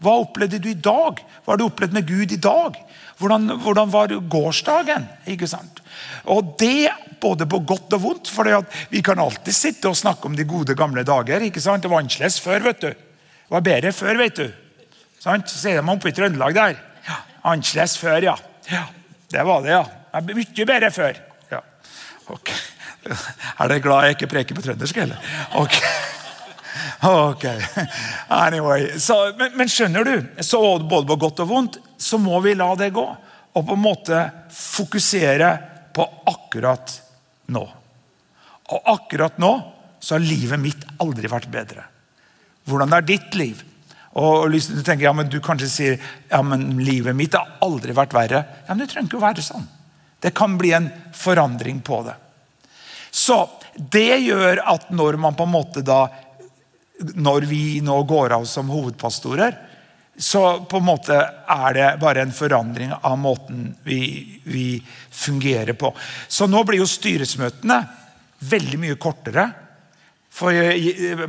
[0.04, 1.22] Hva opplevde du i dag?
[1.42, 2.78] Hva har du opplevd med Gud i dag?
[3.18, 5.08] Hvordan, hvordan var gårsdagen?
[5.32, 5.80] Ikke sant?
[6.30, 6.92] Og det
[7.24, 8.32] både på godt og vondt.
[8.34, 8.50] For
[8.92, 11.48] vi kan alltid sitte og snakke om de gode, gamle dager.
[11.48, 11.84] ikke sant?
[11.84, 12.60] Det var annerledes før.
[12.68, 12.90] vet du.
[12.90, 14.48] Det var bedre før, vet du.
[15.24, 15.50] Sant?
[15.50, 16.80] Så er de oppe i Trøndelag der.
[17.08, 17.20] Ja,
[17.52, 18.36] Annerledes før, ja.
[18.72, 18.86] ja.
[19.32, 19.84] Det var det, ja.
[20.22, 21.20] Det mye bedre før.
[21.52, 21.62] Ja.
[22.28, 22.52] Ok.
[23.60, 25.32] Er dere glad jeg ikke preker på trøndersk, eller?
[25.60, 25.80] Ok.
[27.04, 27.46] Ok.
[28.30, 29.00] Anyway.
[29.00, 32.70] Så, men, men, skjønner du, så både på godt og vondt så må vi la
[32.80, 33.06] det gå.
[33.54, 34.22] Og på en måte
[34.56, 35.50] fokusere
[35.94, 36.96] på akkurat
[37.52, 37.64] nå.
[38.74, 39.54] Og akkurat nå
[40.04, 41.86] så har livet mitt aldri vært bedre.
[42.68, 43.62] Hvordan er ditt liv?
[44.20, 45.96] Og Du tenker ja, men du kanskje sier
[46.30, 48.44] ja, men livet mitt har aldri vært verre.
[48.68, 49.66] Ja, men Det trenger ikke å være sånn.
[50.22, 52.16] Det kan bli en forandring på det.
[53.12, 56.08] Så det gjør at når man på en måte da
[57.18, 59.56] Når vi nå går av som hovedpastorer,
[60.18, 61.16] så på en måte
[61.50, 64.68] er det bare en forandring av måten vi, vi
[65.10, 65.90] fungerer på.
[66.28, 67.80] Så nå blir jo styresmøtene
[68.46, 69.48] veldig mye kortere.
[70.34, 70.54] For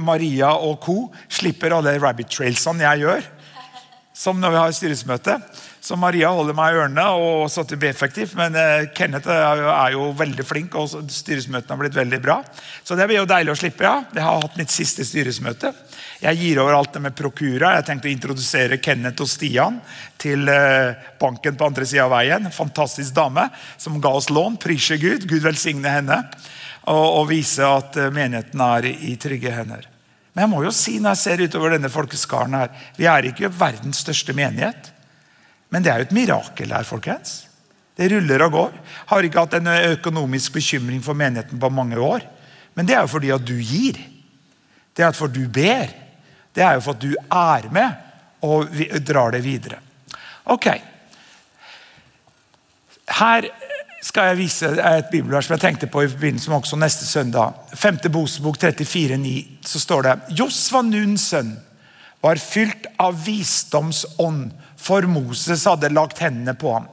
[0.01, 0.97] Maria og co.
[1.29, 3.31] slipper alle rabbit trailsene jeg gjør.
[4.14, 5.40] som når vi har styresmøte.
[5.85, 8.33] Så Maria holder meg i ørene og så til effektivt.
[8.38, 12.38] Men eh, Kenneth jo, er jo, veldig flink, og styresmøtene har blitt veldig bra.
[12.81, 13.85] Så det blir jo deilig å slippe.
[13.85, 13.99] ja.
[14.14, 15.75] Jeg har hatt mitt siste styresmøte.
[16.25, 17.75] Jeg gir over alt det med Procura.
[17.77, 19.77] Jeg tenkte å introdusere Kenneth og Stian
[20.16, 22.49] til eh, banken på andre sida av veien.
[22.49, 24.57] Fantastisk dame som ga oss lån.
[24.64, 25.29] Prise Gud.
[25.29, 26.23] Gud velsigne henne.
[26.88, 29.85] Og, og vise at eh, menigheten er i trygge hender.
[30.33, 33.53] Men jeg må jo si når jeg ser utover denne folkeskaren her, vi er ikke
[33.53, 34.93] verdens største menighet.
[35.72, 37.44] Men det er jo et mirakel her, folkens.
[37.94, 38.79] Det ruller og går.
[39.11, 42.24] Har ikke hatt en økonomisk bekymring for menigheten på mange år.
[42.74, 44.00] Men det er jo fordi at du gir.
[44.94, 45.92] Det er for du ber.
[46.55, 48.00] Det er jo for at du er med
[48.44, 48.68] og
[49.07, 49.79] drar det videre.
[50.44, 50.66] Ok.
[53.18, 53.46] Her
[54.05, 57.55] skal jeg vise et bibelvers som jeg tenkte på i forbindelse med også neste søndag.
[57.74, 58.03] 5.
[58.12, 61.55] Bosebok 34,9 så står det Josva Nuns sønn
[62.24, 64.53] var fylt av visdomsånd
[64.85, 66.90] for Moses hadde lagt hendene på ham.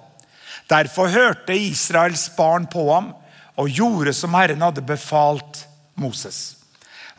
[0.72, 3.12] Derfor hørte Israels barn på ham
[3.60, 5.66] og gjorde som Herren hadde befalt
[6.00, 6.56] Moses.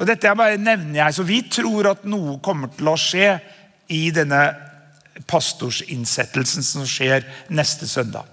[0.01, 3.37] Og Dette jeg bare nevner jeg, så Vi tror at noe kommer til å skje
[3.93, 4.41] i denne
[5.29, 8.32] pastorsinnsettelsen som skjer neste søndag.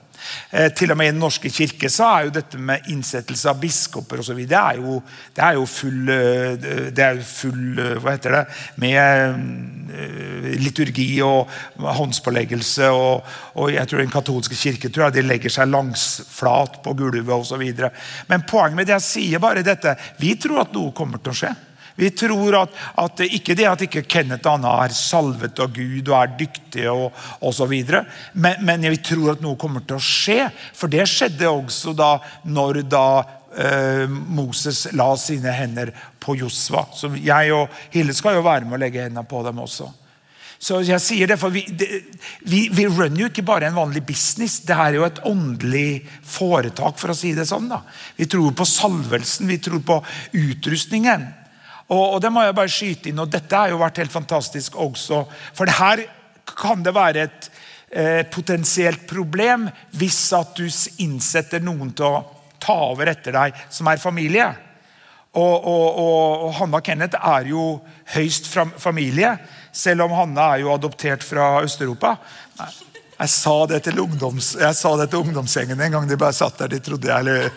[0.51, 3.59] Eh, til og med i Den norske kirke så er jo dette med innsettelse av
[3.61, 5.01] biskoper videre, det, er
[5.35, 8.43] det er jo full eh, det er full eh, Hva heter det?
[8.81, 11.49] Med liturgi og
[11.81, 12.89] håndspåleggelse.
[12.93, 17.33] Og, og jeg tror Den katolske kirke tror jeg, de legger seg langsflat på gulvet
[17.33, 17.63] osv.
[18.29, 21.39] Men poenget med det jeg sier bare dette, vi tror at noe kommer til å
[21.41, 21.55] skje.
[21.99, 26.07] Vi tror at, at ikke det at ikke Kenneth og Anna er salvet av Gud
[26.07, 27.11] og er dyktige, og
[27.45, 27.75] osv.
[28.33, 30.47] Men, men vi tror at noe kommer til å skje.
[30.77, 32.13] For det skjedde også da
[32.47, 33.05] når da
[33.55, 35.91] eh, Moses la sine hender
[36.23, 36.87] på Josva.
[36.95, 39.89] Så jeg og Hille skal jo være med å legge hendene på dem også.
[40.59, 41.87] Så jeg sier det, for vi, det,
[42.43, 44.57] vi, vi runner jo ikke bare en vanlig business.
[44.67, 47.69] Det er jo et åndelig foretak, for å si det sånn.
[47.71, 47.79] da.
[48.17, 50.01] Vi tror på salvelsen, vi tror på
[50.35, 51.29] utrustningen.
[51.89, 54.77] Og, og, det må jeg bare skyte inn, og Dette har jo vært helt fantastisk
[54.77, 55.23] også.
[55.57, 56.03] For her
[56.49, 57.49] kan det være et
[57.89, 60.67] eh, potensielt problem hvis at du
[61.03, 62.25] innsetter noen til å
[62.61, 64.49] ta over etter deg som er familie.
[65.37, 67.63] Og, og, og Hanna Kenneth er jo
[68.15, 69.35] høyst familie,
[69.71, 72.15] selv om Hanna er jo adoptert fra Øst-Europa.
[73.19, 76.61] Jeg sa det til, ungdoms, jeg sa det til ungdomsgjengen en gang de bare satt
[76.61, 76.71] der.
[76.71, 77.51] De trodde jeg eller,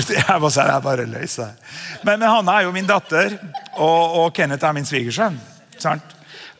[0.00, 1.68] jeg bare sa jeg bare løs seg.
[2.02, 3.36] Men, men Hanna er jo min datter,
[3.76, 5.38] og, og Kenneth er min svigersønn.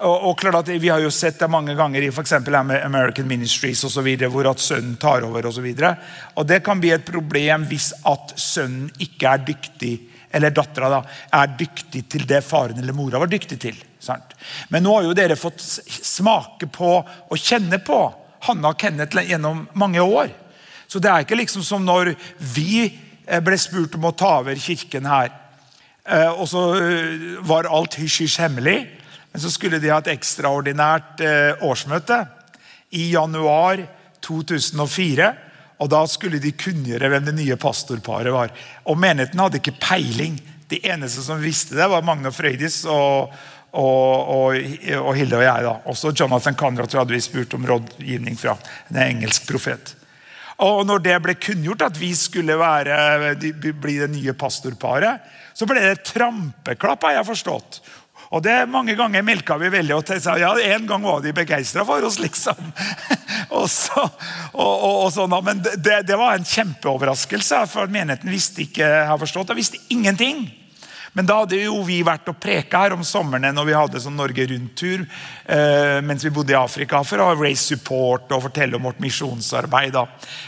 [0.03, 3.85] Og, og, klart at Vi har jo sett det mange ganger i for American Ministries
[3.85, 5.47] og så videre, hvor at sønnen tar over.
[5.47, 5.97] Og, så videre.
[6.35, 9.95] og Det kan bli et problem hvis at sønnen ikke er dyktig,
[10.33, 13.77] eller dattera er dyktig til det faren eller mora var dyktig til.
[14.03, 14.35] Sant?
[14.69, 17.99] Men nå har jo dere fått smake på og kjenne på
[18.49, 20.33] Hanna og Kenneth gjennom mange år.
[20.89, 22.15] Så det er ikke liksom som når
[22.53, 22.91] vi
[23.27, 25.31] ble spurt om å ta over kirken her.
[26.05, 28.79] Eh, og så eh, var alt hysj-hysj hemmelig.
[29.33, 31.23] Men så skulle de ha et ekstraordinært
[31.65, 32.19] årsmøte
[32.93, 33.81] i januar
[34.21, 35.31] 2004.
[35.83, 38.53] Og Da skulle de kunngjøre hvem det nye pastorparet var.
[38.87, 40.37] Og Menigheten hadde ikke peiling.
[40.71, 43.33] De eneste som visste det, var Magne Frøydis og,
[43.73, 44.61] og, og,
[45.01, 45.67] og, Hilde og jeg.
[45.67, 45.75] da.
[45.91, 48.55] Også Jonathan Conrad hadde vi spurt om rådgivning fra.
[48.93, 49.97] En engelsk profet.
[50.63, 53.35] Og når det ble kunngjort at vi skulle være,
[53.83, 55.25] bli det nye pastorparet,
[55.57, 57.83] så ble det trampeklapp, har jeg forstått.
[58.33, 61.85] Og det Mange ganger melka vi veldig og sa ja, en gang var de begeistra
[61.85, 62.19] for oss.
[62.23, 62.57] liksom.
[63.59, 64.07] og så,
[64.55, 69.21] og, og, og sånn, Men det, det, var en kjempeoverraskelse, for menigheten visste ikke, har
[69.21, 70.47] forstått, og visste ingenting.
[71.13, 74.17] Men da hadde jo vi vært og preka her om somrene når vi hadde sånn
[74.17, 78.89] Norge Rundt-tur eh, mens vi bodde i Afrika for å raise support og fortelle om
[78.89, 79.93] vårt misjonsarbeid.
[79.93, 80.07] da.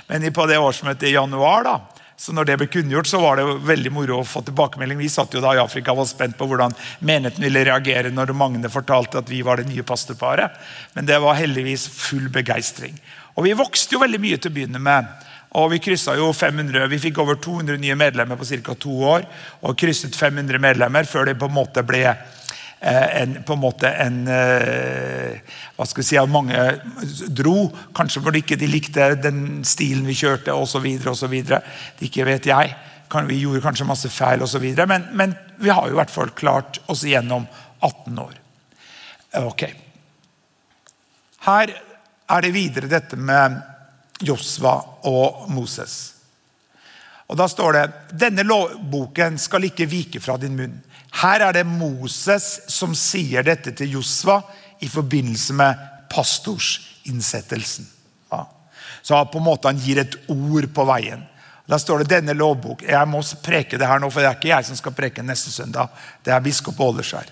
[0.09, 1.77] Men på det årsmøtet i januar da,
[2.17, 5.01] så når det ble kunngjort, så var det veldig moro å få tilbakemelding.
[5.03, 6.73] Vi satt jo da i Afrika og var spent på hvordan
[7.05, 10.55] menigheten ville reagere når Magne fortalte at vi var det nye pastorparet.
[10.95, 12.95] Men det var heldigvis full begeistring.
[13.35, 15.11] Og vi vokste jo veldig mye til å begynne med.
[15.55, 18.75] Og Vi krysset jo 500, vi fikk over 200 nye medlemmer på ca.
[18.75, 19.27] to år.
[19.63, 23.93] Og krysset 500 medlemmer før det på en måte ble eh, en, på en måte
[24.03, 25.39] en eh,
[25.77, 26.65] hva skal vi si, Mange
[27.31, 30.89] dro, kanskje fordi ikke de likte den stilen vi kjørte osv.
[32.03, 32.75] Ikke vet jeg.
[33.15, 34.65] Vi gjorde kanskje masse feil osv.
[34.91, 37.47] Men, men vi har jo i hvert fall klart oss igjennom
[37.79, 38.35] 18 år.
[39.45, 39.69] Ok.
[41.47, 41.71] Her
[42.35, 43.61] er det videre dette med
[44.21, 44.75] Josva
[45.11, 46.15] og Moses.
[47.27, 47.85] Og Da står det
[48.21, 50.77] denne lovboken skal ikke vike fra din munn.
[51.23, 54.41] Her er det Moses som sier dette til Josva
[54.83, 57.87] i forbindelse med pastorsinnsettelsen.
[58.31, 58.45] Ja.
[59.03, 61.23] Så på en måte han gir et ord på veien.
[61.67, 62.83] Da står det denne lovbok.
[62.85, 65.53] Jeg må preke det her nå, for det er ikke jeg som skal preke neste
[65.55, 65.95] søndag.
[66.23, 67.31] Det er biskop Åleskjær.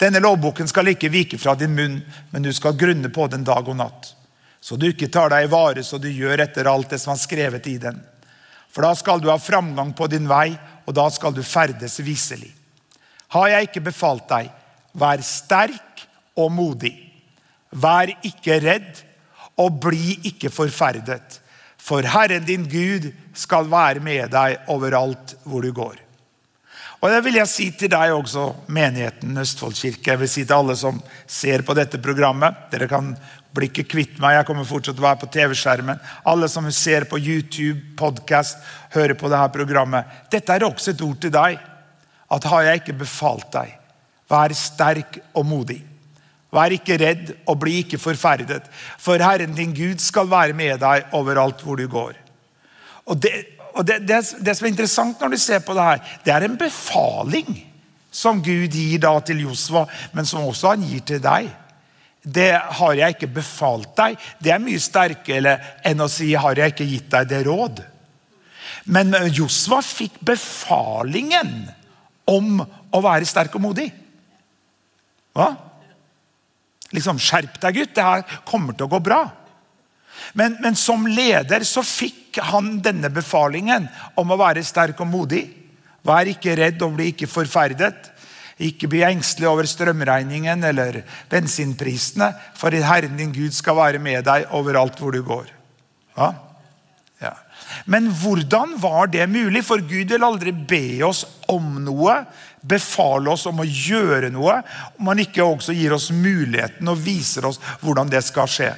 [0.00, 2.00] Denne lovboken skal ikke vike fra din munn,
[2.32, 4.14] men du skal grunne på den dag og natt.
[4.60, 7.22] Så du ikke tar deg i vare så du gjør etter alt det som er
[7.22, 8.00] skrevet i den.
[8.70, 10.52] For da skal du ha framgang på din vei,
[10.86, 12.52] og da skal du ferdes viselig.
[13.34, 14.50] Har jeg ikke befalt deg,
[14.94, 16.04] vær sterk
[16.38, 16.94] og modig.
[17.70, 19.04] Vær ikke redd,
[19.60, 21.40] og bli ikke forferdet.
[21.80, 25.98] For Herren din Gud skal være med deg overalt hvor du går.
[27.00, 30.10] Og Det vil jeg si til deg også, menigheten Østfoldkirke.
[30.12, 32.66] Jeg vil si til alle som ser på dette programmet.
[32.72, 33.14] Dere kan
[33.54, 36.00] bli ikke kvitt meg, jeg kommer fortsatt å være på TV-skjermen.
[36.30, 38.60] Alle som ser på YouTube, podkast,
[38.94, 40.18] hører på dette programmet.
[40.30, 41.58] Dette er også et ord til deg.
[42.30, 43.72] At har jeg ikke befalt deg,
[44.30, 45.80] vær sterk og modig.
[46.54, 48.64] Vær ikke redd og bli ikke forferdet,
[48.98, 52.16] for Herren din Gud skal være med deg overalt hvor du går.
[53.10, 53.32] Og det,
[53.74, 56.46] og det, det, det, som er interessant når du ser på det her, det er
[56.46, 57.50] en befaling
[58.10, 59.84] som Gud gir da til Josva,
[60.14, 61.50] men som også han gir til deg.
[62.22, 64.18] Det har jeg ikke befalt deg.
[64.42, 65.54] Det er mye sterkere
[65.86, 67.80] enn å si har jeg ikke gitt deg det råd.
[68.92, 71.54] Men Josva fikk befalingen
[72.30, 73.88] om å være sterk og modig.
[75.36, 75.52] Hva?
[76.94, 77.94] Liksom, Skjerp deg, gutt.
[77.96, 79.22] Det her kommer til å gå bra.
[80.36, 83.88] Men, men, som leder så fikk han denne befalingen
[84.20, 85.44] om å være sterk og modig.
[86.06, 88.10] Vær ikke redd og bli ikke forferdet.
[88.60, 94.50] Ikke bli engstelig over strømregningen eller bensinprisene, for Herren din Gud skal være med deg
[94.56, 95.48] overalt hvor du går.
[96.18, 96.34] Ja?
[97.20, 97.32] Ja.
[97.84, 99.64] Men hvordan var det mulig?
[99.64, 102.20] For Gud vil aldri be oss om noe,
[102.60, 104.60] befale oss om å gjøre noe,
[105.00, 108.72] om han ikke også gir oss muligheten og viser oss hvordan det skal skje.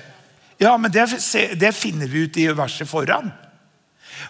[0.62, 1.08] Ja, men det,
[1.58, 3.32] det finner vi ut i verset foran.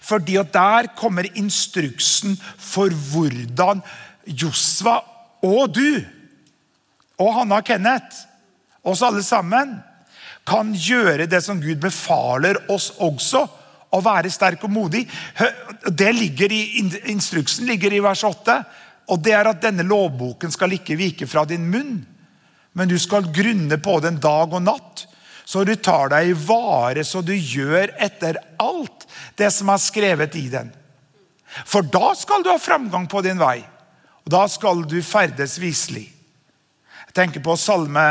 [0.01, 3.83] Fordi at Der kommer instruksen for hvordan
[4.25, 5.01] Josva
[5.43, 6.03] og du
[7.23, 8.25] og Hanna og Kenneth,
[8.83, 9.77] oss alle sammen,
[10.49, 13.45] kan gjøre det som Gud befaler oss også.
[13.93, 15.05] Å være sterk og modig.
[15.87, 16.63] Det ligger i,
[17.13, 18.57] Instruksen ligger i vers 8.
[19.13, 22.01] Og det er at denne lovboken skal ikke vike fra din munn,
[22.73, 25.07] men du skal grunne på den dag og natt
[25.45, 30.37] så du tar deg i vare, så du gjør etter alt det som er skrevet
[30.39, 30.71] i den.
[31.69, 33.59] For da skal du ha framgang på din vei,
[34.23, 36.07] og da skal du ferdes viselig.
[37.09, 38.05] Jeg tenker på Salme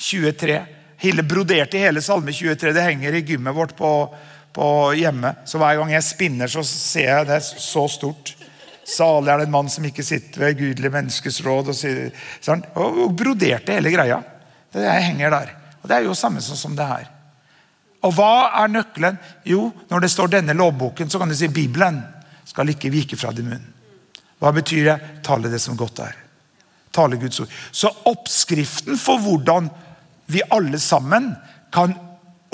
[0.00, 0.56] 23.
[1.02, 2.72] Hille broderte hele Salme 23.
[2.72, 3.90] Det henger i gymmet vårt på,
[4.56, 5.34] på hjemme.
[5.44, 8.32] Så hver gang jeg spinner, så ser jeg det så stort.
[8.86, 11.72] Salig er det en mann som ikke sitter ved gudelig menneskes råd.
[11.72, 12.64] Og, sånn.
[12.80, 14.22] og broderte hele greia.
[14.72, 15.54] Det henger der.
[15.82, 17.12] Og Det er jo samme som det her.
[18.06, 19.16] Og hva er nøkkelen?
[19.44, 22.00] Jo, når det står denne lovboken, så kan du si Bibelen
[22.46, 23.75] skal ikke vike fra din munn.
[24.40, 24.96] Hva betyr det?
[25.24, 26.16] Tale det som godt er.
[26.92, 27.52] Tale Guds ord.
[27.72, 29.70] Så oppskriften for hvordan
[30.32, 31.32] vi alle sammen
[31.72, 31.94] kan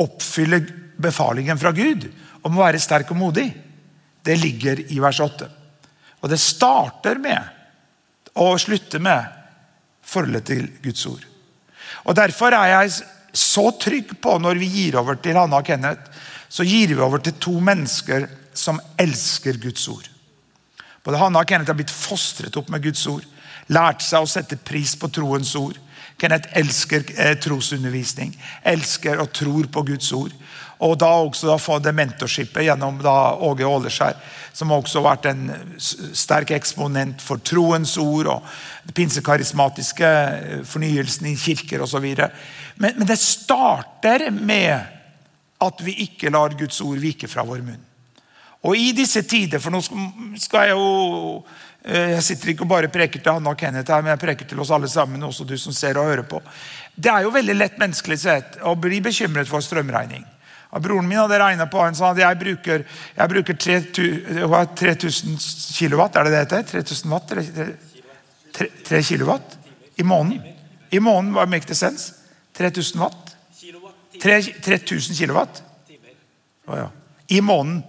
[0.01, 0.62] oppfylle
[1.03, 2.09] befalingen fra Gud
[2.42, 3.49] om å være sterk og modig,
[4.23, 5.49] det ligger i vers 8.
[6.23, 9.27] Og det starter med og slutter med
[10.07, 11.25] forholdet til Guds ord.
[12.07, 16.09] Og Derfor er jeg så trygg på når vi gir over til Hanna og Kenneth,
[16.53, 20.12] så gir vi over til to mennesker som elsker Guds ord.
[21.03, 23.25] Både Hanna og Kenneth har blitt fostret opp med Guds ord.
[23.73, 25.79] Lært seg å sette pris på troens ord.
[26.21, 28.35] Kenneth elsker eh, trosundervisning,
[28.69, 30.35] elsker og tror på Guds ord.
[30.83, 34.17] Og da også da få det mentorskipet gjennom da Åge Åleskjær,
[34.55, 35.45] som også har vært en
[35.79, 42.07] sterk eksponent for troens ord og pinsekarismatiske eh, fornyelsen i kirker osv.
[42.12, 44.75] Men, men det starter med
[45.62, 47.83] at vi ikke lar Guds ord vike fra vår munn.
[48.62, 49.81] Og i disse tider, for nå
[50.38, 50.85] skal jeg jo
[51.83, 54.46] eh, Jeg sitter ikke og bare preker til Hanna og Kenneth, her, men jeg preker
[54.48, 56.38] til oss alle sammen, også du som ser og hører på.
[56.94, 60.25] Det er jo veldig lett menneskelig sett å bli bekymret for strømregning.
[60.81, 62.85] Broren min hadde regna på han sa at jeg bruker,
[63.19, 65.37] jeg bruker 3000
[65.77, 66.63] kilowatt, er det det heter?
[66.71, 67.35] 3000 watt?
[68.52, 69.58] 3, 3 kilowatt
[70.00, 70.40] i måneden.
[70.92, 72.15] I måneden, var make the sense?
[72.56, 73.37] 3000 watt?
[74.21, 75.63] 3000 kilowatt?
[76.67, 76.88] Oh, ja.
[77.29, 77.83] I måneden.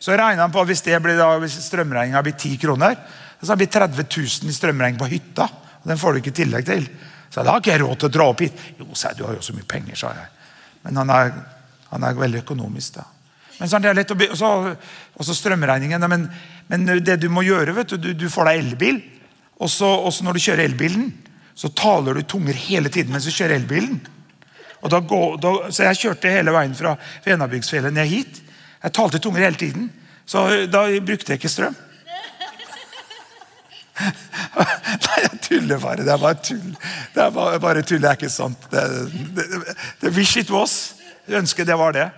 [0.00, 2.96] Så regna han på hvis, det blir hvis strømregninga blir 10 kroner,
[3.40, 5.46] så blir det 30 000 i strømregning på hytta.
[5.80, 6.88] og Den får du ikke tillegg til.
[7.30, 8.66] Så da har ikke jeg råd til å dra opp hit.
[8.80, 10.28] Jo, sa jeg, du har jo så mye penger, sa jeg.
[10.84, 11.32] Men han er
[11.90, 13.00] han er veldig økonomisk.
[13.00, 13.06] da.
[13.58, 14.50] Men så er det lett å og så,
[15.18, 16.06] og strømregningen.
[16.08, 16.28] Men,
[16.70, 19.00] men, det du må gjøre, vet du, du, du får deg elbil.
[19.60, 19.90] Og så,
[20.24, 21.10] når du kjører elbilen,
[21.58, 23.98] så taler du tunger hele tiden mens du kjører elbilen.
[24.80, 26.94] Og da går, da, så jeg kjørte hele veien fra
[27.26, 28.38] Venabygdsfjellet ned hit.
[28.80, 29.90] Jeg talte i tunger hele tiden.
[30.28, 31.76] Så da brukte jeg ikke strøm.
[34.00, 36.04] Nei, jeg tuller bare.
[36.06, 36.72] Det er bare tull.
[37.14, 38.68] Det er bare, bare tull, det er ikke sant.
[38.72, 38.84] Det,
[39.36, 39.48] det,
[40.00, 40.94] det, wish it was.
[41.28, 42.08] Jeg ønsker det var det.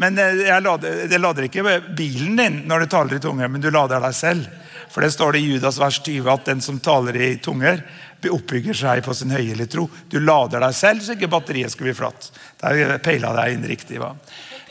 [0.00, 3.62] Men eh, jeg lader, jeg lader ikke bilen din når du taler i tunger, men
[3.62, 4.50] du lader deg selv.
[4.90, 7.82] For det står det i Judas vers 20 at den som taler i tunger,
[8.20, 9.86] oppbygger seg på sin høyelige tro.
[10.10, 12.32] Du lader deg selv, så ikke batteriet skal bli flatt.
[12.60, 14.00] Der peila deg inn riktig.
[14.02, 14.12] Va?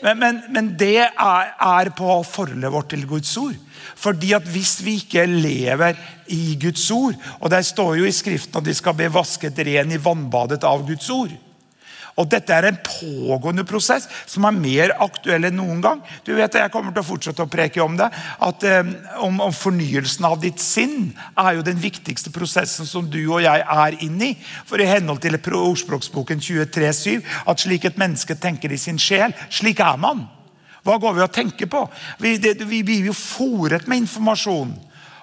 [0.02, 3.58] Men, men, men, det er, er på forholdet vårt til Guds ord.
[4.00, 5.98] Fordi at Hvis vi ikke lever
[6.28, 9.92] i Guds ord Og det står jo i Skriften at de skal bli vasket ren
[9.92, 11.32] i vannbadet av Guds ord.
[12.20, 16.02] Og Dette er en pågående prosess som er mer aktuell enn noen gang.
[16.26, 18.10] Du vet, Jeg kommer til å fortsette å preke om det.
[18.38, 18.92] at eh,
[19.24, 23.64] om, om, Fornyelsen av ditt sinn er jo den viktigste prosessen som du og jeg
[23.64, 24.36] er inne i.
[24.66, 29.80] For i henhold til ordspråksboken 23,7 at slik et menneske tenker i sin sjel, slik
[29.80, 30.26] er man.
[30.84, 31.82] Hva går vi og tenker på?
[32.20, 34.72] Vi, det, vi blir jo fòret med informasjon.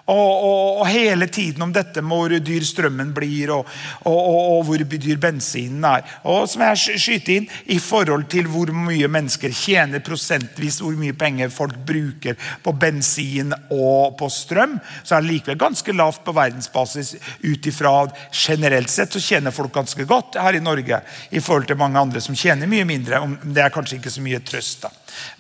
[0.08, 3.68] Og, og, og, hele tiden om dette med hvor dyr strømmen blir, og,
[4.08, 6.06] og, hvor dyr bensinen er.
[6.24, 11.16] Og som jeg skyter inn, I forhold til hvor mye mennesker tjener prosentvis, hvor mye
[11.18, 16.36] penger folk bruker på bensin og på strøm, så er det likevel ganske lavt på
[16.38, 17.98] verdensbasis ut ifra
[18.32, 21.02] generelt sett så tjener folk ganske godt her i Norge
[21.36, 23.22] i forhold til mange andre som tjener mye mindre.
[23.44, 24.88] Det er kanskje ikke så mye trøst.
[24.88, 24.94] da.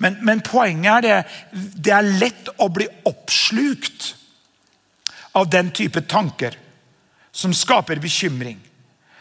[0.03, 1.17] Men, men poenget er det,
[1.87, 4.16] det er lett å bli oppslukt
[5.37, 6.57] av den type tanker
[7.31, 8.57] som skaper bekymring,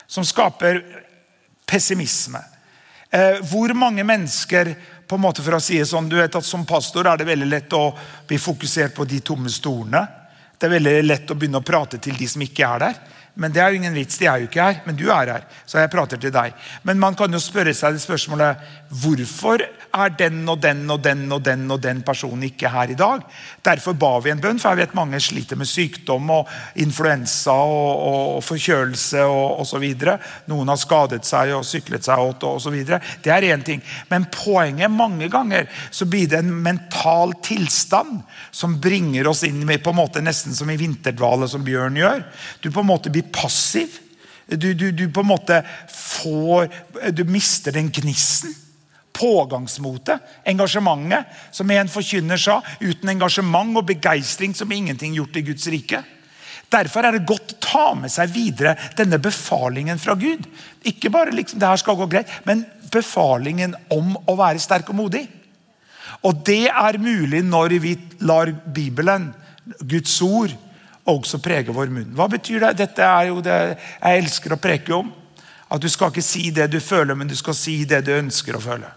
[0.06, 0.80] som skaper
[1.68, 2.40] pessimisme.
[3.10, 4.74] Eh, hvor mange mennesker
[5.06, 7.28] på en måte for å si det sånn, du vet at Som pastor er det
[7.28, 7.90] veldig lett å
[8.26, 10.02] bli fokusert på de tomme stolene.
[10.56, 12.98] Det er veldig lett å begynne å prate til de som ikke er der.
[13.36, 14.80] Men det er jo ingen vits, de er jo ikke her.
[14.86, 16.56] Men du er her, så jeg prater til deg.
[16.88, 18.64] Men man kan jo spørre seg det spørsmålet
[19.04, 19.66] hvorfor
[19.96, 23.22] er den og den og den og den og den personen ikke her i dag?
[23.64, 26.50] Derfor ba vi en bønn, for jeg vet mange sliter med sykdom og
[26.82, 29.86] influensa og, og, og forkjølelse og osv.
[30.50, 32.76] Noen har skadet seg og syklet seg åt osv.
[32.86, 33.82] Det er én ting.
[34.10, 38.20] Men poenget mange ganger så blir det en mental tilstand
[38.50, 42.26] som bringer oss inn med på en måte nesten som i vinterdvale, som Bjørn gjør.
[42.60, 44.02] Du på en måte blir passiv.
[44.46, 45.56] Du, du, du, på en måte
[45.90, 46.68] får
[47.10, 48.54] Du mister den gnisten.
[49.16, 51.32] Pågangsmotet, engasjementet.
[51.56, 56.02] Som en forkynner sa, uten engasjement og begeistring som ingenting gjort i Guds rike.
[56.72, 60.46] Derfor er det godt å ta med seg videre denne befalingen fra Gud.
[60.86, 64.98] Ikke bare liksom, det her skal gå greit, men befalingen om å være sterk og
[64.98, 65.26] modig.
[66.26, 67.94] Og det er mulig når vi
[68.26, 69.30] lar Bibelen,
[69.82, 70.54] Guds ord,
[71.06, 72.14] også prege vår munn.
[72.18, 72.72] Hva betyr det?
[72.82, 75.12] Dette er jo det jeg elsker å preke om.
[75.70, 78.58] At du skal ikke si det du føler, men du skal si det du ønsker
[78.58, 78.90] å føle.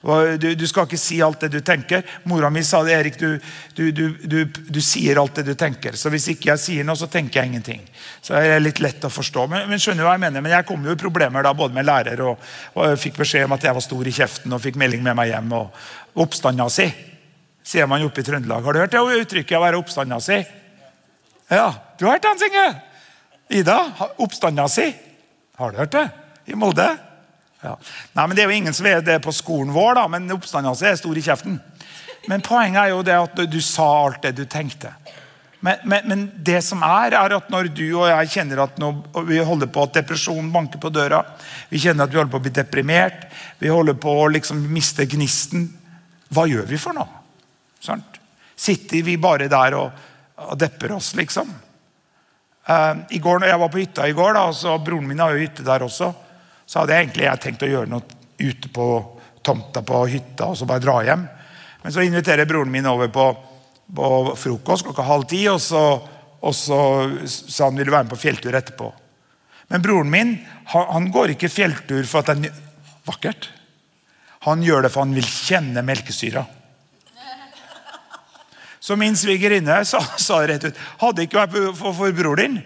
[0.00, 2.06] Du, du skal ikke si alt det du tenker.
[2.24, 3.34] Mora mi sa det, Erik, du,
[3.76, 5.98] du, du, sier alt det du tenker.
[6.00, 7.82] Så hvis ikke jeg sier noe, så tenker jeg ingenting.
[8.24, 9.44] Så det er litt lett å forstå.
[9.52, 10.40] Men, men skjønner hva jeg mener?
[10.40, 12.40] Men jeg kom jo i problemer da, både med lærer og,
[12.80, 15.34] og fikk beskjed om at jeg var stor i kjeften og fikk melding med meg
[15.34, 15.52] hjem.
[15.58, 16.88] og Oppstanda si,
[17.60, 18.64] sier man oppe i Trøndelag.
[18.64, 20.40] Har du hørt det uttrykket å være oppstanda si?
[21.50, 21.68] Ja,
[22.00, 22.66] du har hørt den Inge?
[23.60, 23.78] Ida,
[24.16, 24.88] oppstanda si.
[25.60, 26.08] Har du hørt det?
[26.48, 26.88] I Molde?
[27.60, 27.76] Ja.
[28.16, 30.76] Nei, men Det er jo ingen som er det på skolen vår, da, men oppstanden
[30.76, 31.60] si er stor i kjeften.
[32.28, 34.92] Men poenget er jo det at du sa alt det du tenkte.
[35.60, 38.90] Men, men, men, det som er, er at når du og jeg kjenner at nå,
[39.28, 41.20] vi holder på at depresjonen banker på døra,
[41.68, 43.26] vi kjenner at vi holder på å bli deprimert,
[43.60, 45.68] vi holder på å liksom miste gnisten
[46.30, 47.20] Hva gjør vi for noe?
[47.82, 48.00] Sånn?
[48.56, 50.08] Sitter vi bare der og
[50.48, 51.50] og depper oss, liksom.
[52.68, 55.34] Uh, i går, når Jeg var på hytta i går, da, så broren min har
[55.34, 56.12] jo hytte der også.
[56.70, 58.86] Så hadde jeg egentlig jeg tenkt å gjøre noe ute på
[59.42, 61.24] tomta på hytta og så bare dra hjem.
[61.82, 63.24] Men så inviterer broren min over på,
[63.96, 65.82] på frokost klokka halv ti, og så,
[66.38, 66.80] og så
[67.26, 68.90] sa han ville være med på fjelltur etterpå.
[69.72, 70.36] Men broren min
[70.70, 72.60] han, han går ikke fjelltur for at det er
[73.08, 73.48] vakkert.
[74.46, 76.44] Han gjør det for han vil kjenne melkesyra.
[78.80, 82.60] Så min svigerinne sa, sa rett ut hadde ikke vært for, for bror din,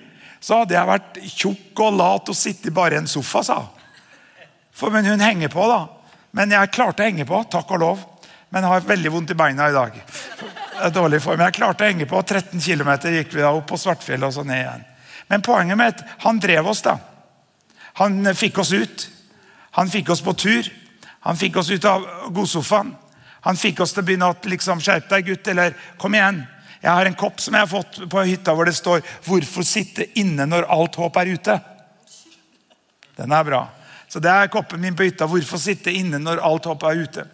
[0.44, 3.40] så hadde jeg vært tjukk og lat og sittet bare i en sofa.
[3.42, 3.58] sa
[4.74, 5.88] for, Men hun henger på, da.
[6.34, 8.02] Men jeg klarte å henge på, takk og lov.
[8.50, 9.94] Men jeg har veldig vondt i beina i dag.
[9.94, 11.42] Det er dårlig form.
[11.46, 12.22] Jeg klarte å henge på.
[12.22, 14.84] 13 km gikk vi da opp på Svartfjellet og så ned igjen.
[15.30, 16.98] Men poenget med at han drev oss, da.
[18.02, 19.06] Han fikk oss ut.
[19.78, 20.70] Han fikk oss på tur.
[21.26, 22.04] Han fikk oss ut av
[22.34, 22.92] godsofaen.
[23.46, 25.50] Han fikk oss til å begynne å liksom, skjerpe deg, gutt.
[25.52, 26.42] Eller kom igjen.
[26.84, 30.06] Jeg har en kopp som jeg har fått på hytta hvor det står 'Hvorfor sitte
[30.20, 31.60] inne når alt håp er ute'?
[33.16, 33.68] Den er bra.
[34.14, 35.26] Så Det er koppen min på hytta.
[35.26, 37.24] Hvorfor sitte inne når alt hopp er ute?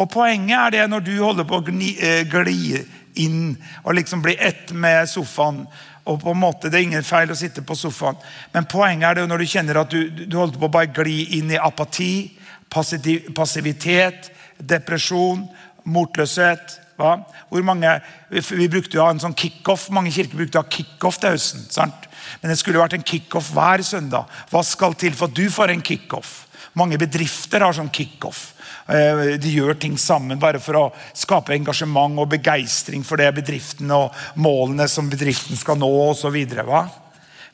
[0.00, 2.78] Og Poenget er det når du holder på å gni, eh, gli
[3.20, 5.66] inn og liksom bli ett med sofaen.
[6.06, 8.16] og på en måte, Det er ingen feil å sitte på sofaen,
[8.54, 11.38] men poenget er det når du kjenner at du, du holder på å bare gli
[11.38, 12.32] inn i apati,
[12.70, 15.46] passivitet, depresjon,
[15.84, 16.80] motløshet.
[17.00, 17.16] Hva?
[17.48, 17.96] Hvor mange,
[18.30, 21.66] vi brukte jo en sånn kickoff, Mange kirker brukte å ha kickoff til høsten.
[21.72, 22.06] sant?
[22.42, 24.28] Men det skulle vært en kickoff hver søndag.
[24.50, 26.46] Hva skal til for at du får en kickoff?
[26.78, 28.52] Mange bedrifter har sånn kickoff.
[28.90, 30.84] Eh, de gjør ting sammen bare for å
[31.16, 36.38] skape engasjement og begeistring for det bedriften og målene som bedriften skal nå osv.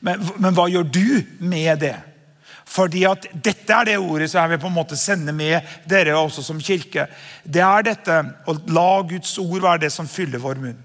[0.01, 1.07] Men, men hva gjør du
[1.39, 1.95] med det?
[2.67, 6.17] Fordi at Dette er det ordet som jeg vil på en måte sende med dere
[6.19, 7.07] også som kirke.
[7.43, 10.83] Det er dette å la Guds ord være det som fyller vår munn.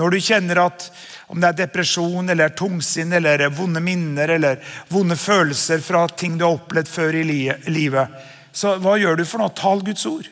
[0.00, 0.86] Når du kjenner at
[1.30, 4.58] om det er depresjon, eller tungsinn, eller vonde minner eller
[4.88, 7.24] vonde følelser fra ting du har opplevd før i
[7.70, 8.20] livet,
[8.52, 9.54] så hva gjør du for noe?
[9.54, 10.26] Tal Guds ord.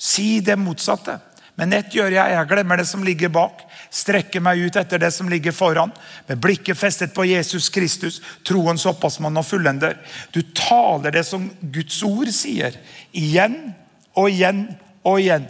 [0.00, 1.18] Si det motsatte.
[1.60, 2.34] Men ett gjør jeg.
[2.34, 5.92] Jeg glemmer det som ligger bak strekker meg ut etter det som ligger foran,
[6.28, 9.98] med blikket festet på Jesus Kristus, troens opphavsmann og fullender.
[10.30, 12.78] Du taler det som Guds ord sier,
[13.12, 13.58] igjen
[14.14, 14.68] og igjen
[15.02, 15.48] og igjen.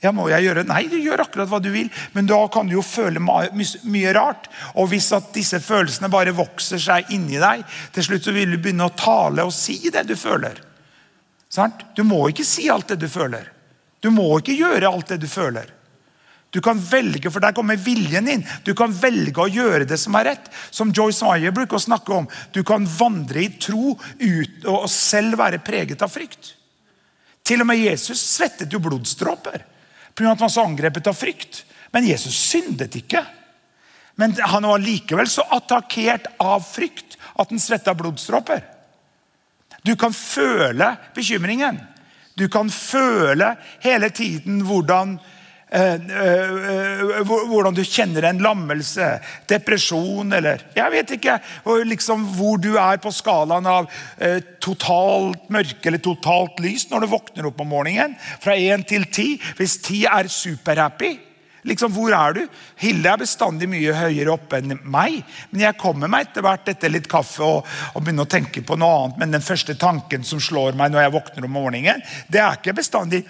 [0.00, 0.64] Ja, må jeg gjøre?
[0.64, 4.48] Nei, du gjør akkurat hva du vil, men da kan du jo føle mye rart.
[4.80, 8.60] Og hvis at disse følelsene bare vokser seg inni deg, til slutt så vil du
[8.62, 10.56] begynne å tale og si det du føler.
[11.96, 13.50] Du må ikke si alt det du føler.
[14.00, 15.68] Du må ikke gjøre alt det du føler.
[16.50, 18.46] Du kan velge, for Der kommer viljen inn.
[18.64, 20.48] Du kan velge å gjøre det som er rett.
[20.70, 22.26] Som Joyce Meyer bruker å snakke om.
[22.52, 26.56] Du kan vandre i tro ut, og selv være preget av frykt.
[27.46, 29.62] Til og med Jesus svettet jo blodstråper
[30.14, 30.32] pga.
[30.32, 31.64] at han var så angrepet av frykt.
[31.92, 33.24] Men Jesus syndet ikke.
[34.14, 38.62] Men han var likevel så attakkert av frykt at han svetta blodstråper.
[39.82, 41.80] Du kan føle bekymringen.
[42.36, 45.18] Du kan føle hele tiden hvordan
[45.70, 49.06] hvordan du kjenner en lammelse,
[49.50, 51.36] depresjon eller Jeg vet ikke
[51.86, 53.86] liksom hvor du er på skalaen av
[54.62, 58.16] totalt mørke eller totalt lys når du våkner opp om morgenen.
[58.42, 59.28] Fra én til ti.
[59.58, 61.29] Hvis ti er superhappy,
[61.62, 62.40] Liksom, Hvor er du?
[62.80, 65.20] Hilde er bestandig mye høyere oppe enn meg.
[65.50, 68.78] Men jeg kommer meg etter hvert etter litt kaffe og, og, begynner å tenke på
[68.80, 69.18] noe annet.
[69.20, 72.78] Men den første tanken som slår meg når jeg våkner om morgenen, det er ikke
[72.80, 73.24] bestandig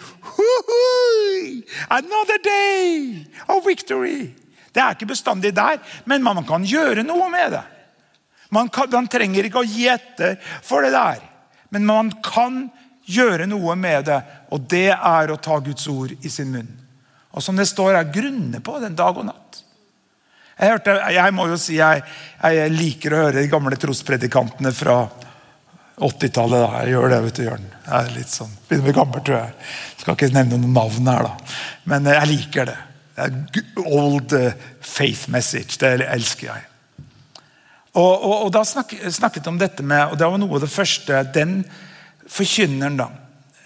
[1.90, 4.30] Another day of victory.
[4.72, 7.64] Det er ikke bestandig der, men man kan gjøre noe med det.
[8.50, 11.22] Man, kan, man trenger ikke å gi etter for det der,
[11.74, 12.64] men man kan
[13.10, 14.20] gjøre noe med det.
[14.54, 16.79] Og det er å ta Guds ord i sin munn.
[17.36, 19.60] Og som det står her, grunne på den dag og natt.
[20.60, 22.02] Jeg, hørte, jeg må jo si jeg,
[22.42, 24.98] jeg, liker å høre de gamle trospredikantene fra
[26.00, 26.66] 80-tallet.
[26.82, 27.68] Jeg gjør det, vet du, Jørn.
[27.86, 29.70] Jeg er litt sånn, Begynner å bli gammel, tror jeg.
[30.02, 31.54] Skal ikke nevne noen navn her, da.
[31.92, 32.76] Men jeg liker det.
[33.86, 35.78] Old eh, faith message.
[35.80, 36.66] Det elsker jeg.
[37.96, 40.70] Og, og, og da snak, snakket om dette med, og det var noe av det
[40.70, 41.56] første Den
[42.30, 43.08] forkynneren da,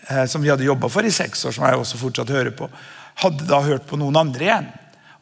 [0.09, 2.71] eh, som vi hadde jobba for i seks år, som jeg også fortsatt hører på,
[3.23, 4.69] hadde da hørt på noen andre igjen.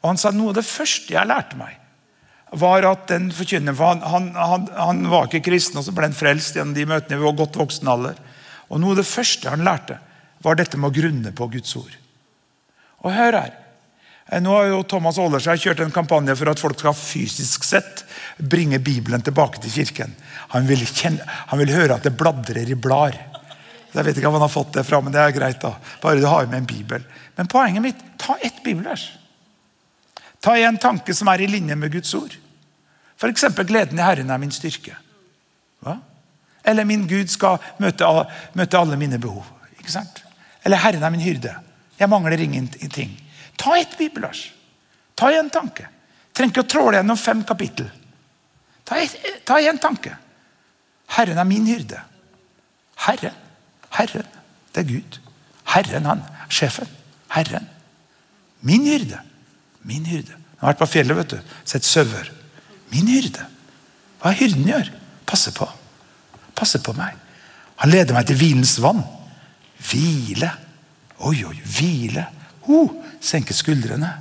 [0.03, 1.79] Og Han sa noe av det første jeg lærte meg,
[2.53, 6.11] var at den forkynneren for han, han, han, han, var ikke kristen, og så ble
[6.11, 8.19] han frelst gjennom de møtene vi var godt voksen alder.
[8.69, 9.99] Og Noe av det første han lærte,
[10.43, 11.95] var dette med å grunne på Guds ord.
[13.07, 13.53] Og hør her.
[14.43, 18.05] Nå har jo Thomas Aallersheim kjørt en kampanje for at folk skal fysisk sett
[18.39, 20.15] bringe Bibelen tilbake til kirken.
[20.55, 23.19] Han vil, kjenne, han vil høre at det bladrer i blader.
[23.93, 25.61] Jeg vet ikke om han har fått det fra, men det er greit.
[25.61, 25.75] da.
[26.01, 27.05] Bare du har med en bibel.
[27.37, 29.13] Men poenget mitt ta ett bibelvers.
[30.41, 32.37] Ta en tanke som er i linje med Guds ord.
[33.17, 34.97] F.eks.: Gleden i Herren er min styrke.
[35.83, 35.99] Hva?
[36.65, 38.07] Eller min Gud skal møte,
[38.55, 39.47] møte alle mine behov.
[39.79, 40.23] Ikke sant?
[40.65, 41.55] Eller Herren er min hyrde.
[41.99, 43.15] Jeg mangler ingenting.
[43.59, 44.53] Ta ett bibelvers.
[45.15, 45.87] Ta en tanke.
[46.33, 47.91] Trenger ikke å tråle gjennom fem kapittel.
[48.85, 50.17] Ta én tanke.
[51.17, 52.01] Herren er min hyrde.
[53.07, 53.37] Herren.
[53.91, 54.27] Herren.
[54.73, 55.19] Det er Gud.
[55.75, 56.25] Herren, han.
[56.49, 56.89] Sjefen.
[57.33, 57.69] Herren.
[58.61, 59.21] Min hyrde.
[59.89, 60.37] Min hyrde.
[60.61, 61.55] Han har vært på fjellet, vet du.
[61.67, 62.29] Sett sauer.
[62.93, 63.47] Min hyrde.
[64.21, 64.93] Hva er hyrden gjør?
[65.27, 65.67] Passe på.
[66.59, 67.17] Passe på meg.
[67.83, 69.03] Han leder meg til hvilens vann.
[69.89, 70.53] Hvile.
[71.27, 72.27] Oi, oi, hvile.
[72.71, 74.13] Oh, senke skuldrene.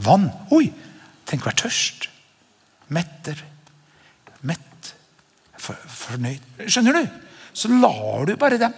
[0.00, 0.30] Vann.
[0.54, 0.70] Oi,
[1.28, 2.08] tenk å være tørst.
[2.92, 3.42] Metter.
[4.48, 4.94] Mett.
[5.58, 6.46] For, fornøyd.
[6.64, 7.20] Skjønner du?
[7.52, 8.72] Så lar du bare dem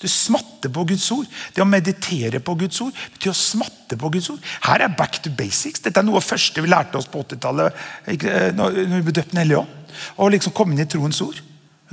[0.00, 1.28] du smatter på Guds ord.
[1.54, 4.42] Det å meditere på Guds ord betyr å smatte på Guds ord.
[4.66, 5.80] Her er back to basics.
[5.84, 7.84] Dette er noe av det første vi lærte oss på 80-tallet.
[8.12, 9.94] Eh, når vi ble døpt Den hellige ånd.
[10.20, 11.40] Å liksom komme inn i troens ord.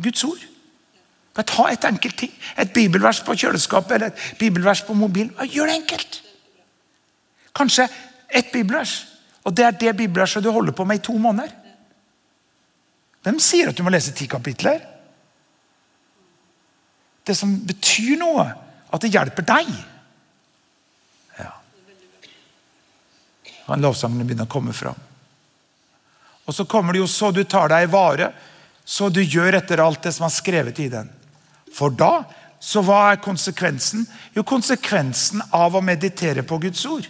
[0.03, 0.43] Guds ord.
[1.33, 2.33] Bare ta et enkelt ting.
[2.59, 5.31] Et bibelvers på kjøleskapet eller et bibelvers på mobilen.
[5.47, 6.21] Gjør det enkelt.
[7.55, 7.87] Kanskje
[8.27, 8.99] ett bibelvers.
[9.47, 11.51] Og det er det bibelverset du holder på med i to måneder.
[13.23, 14.83] Hvem sier at du må lese ti kapitler?
[17.23, 18.45] Det som betyr noe,
[18.93, 19.69] at det hjelper deg.
[21.39, 21.51] Ja.
[23.69, 24.99] Han lovsangene begynner å komme fram.
[26.43, 28.33] Og så kommer det jo så du tar deg i vare,
[28.83, 31.07] så du gjør etter alt det som er skrevet i den.
[31.73, 32.25] For da,
[32.59, 34.05] så hva er konsekvensen?
[34.35, 37.07] Jo, konsekvensen av å meditere på Guds ord.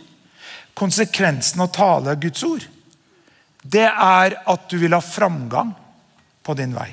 [0.78, 2.66] Konsekvensen av å tale Guds ord.
[3.64, 5.74] Det er at du vil ha framgang
[6.44, 6.90] på din vei.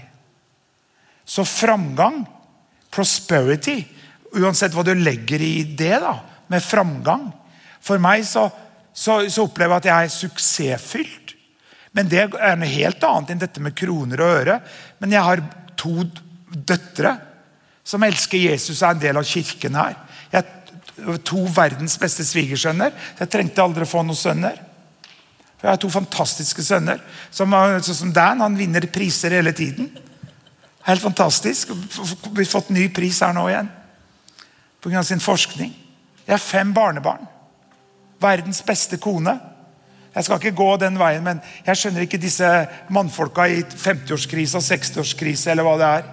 [1.25, 2.23] Så framgang,
[2.91, 3.79] prosperity,
[4.39, 6.17] uansett hva du legger i det, da,
[6.51, 7.31] med framgang
[7.81, 8.49] For meg så,
[8.93, 11.33] så, så opplever jeg at jeg er suksessfylt.
[11.97, 14.59] Men det er noe helt annet enn dette med kroner og øre.
[15.01, 15.43] Men jeg har
[15.81, 16.05] to
[16.53, 17.15] døtre
[17.87, 19.97] som elsker Jesus og er en del av kirken her.
[20.31, 20.45] Jeg
[21.07, 22.93] har to verdens beste svigersønner.
[23.19, 24.61] Jeg trengte aldri å få noen sønner.
[25.57, 27.01] For Jeg har to fantastiske sønner.
[27.33, 29.91] Som, sånn som Dan, han vinner priser hele tiden.
[30.87, 31.71] Helt fantastisk.
[31.71, 33.69] Vi har fått ny pris her nå igjen
[34.81, 35.03] pga.
[35.05, 35.75] sin forskning.
[36.27, 37.27] Jeg har fem barnebarn.
[38.21, 39.41] Verdens beste kone.
[40.15, 42.49] Jeg skal ikke gå den veien, men jeg skjønner ikke disse
[42.91, 46.09] mannfolka i 50-årskrise og 60-årskrise eller hva det er.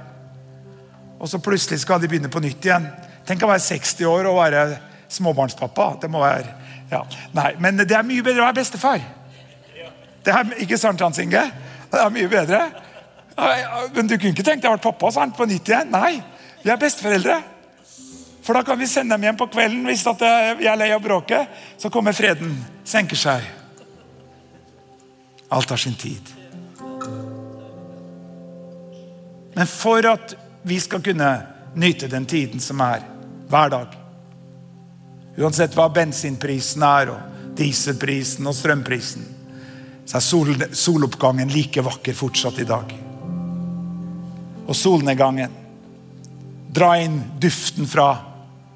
[1.20, 2.86] Og så plutselig skal de begynne på nytt igjen.
[3.26, 4.66] Tenk å være 60 år og være
[5.10, 5.96] småbarnspappa.
[6.02, 6.54] Det må være
[6.92, 7.02] ja.
[7.36, 9.02] Nei, men det er mye bedre å være bestefar.
[10.24, 11.42] Det er, ikke sant, Hans Inge?
[11.92, 12.62] Det er mye bedre.
[13.38, 15.92] Men du kunne ikke tenkt deg å være pappa sant, på nytt igjen?
[15.94, 16.18] Nei,
[16.64, 17.38] vi er besteforeldre.
[18.48, 21.52] For da kan vi sende dem hjem på kvelden hvis vi er lei av bråket.
[21.78, 22.56] Så kommer freden,
[22.88, 23.46] senker seg.
[25.54, 26.34] Alt har sin tid.
[29.58, 30.36] Men for at
[30.68, 31.30] vi skal kunne
[31.78, 33.06] nyte den tiden som er
[33.50, 33.96] hver dag.
[35.38, 39.28] Uansett hva bensinprisen er, og dieselprisen og strømprisen,
[40.08, 42.96] så er sol, soloppgangen like vakker fortsatt i dag.
[44.68, 45.54] Og solnedgangen.
[46.74, 48.10] Dra inn duften fra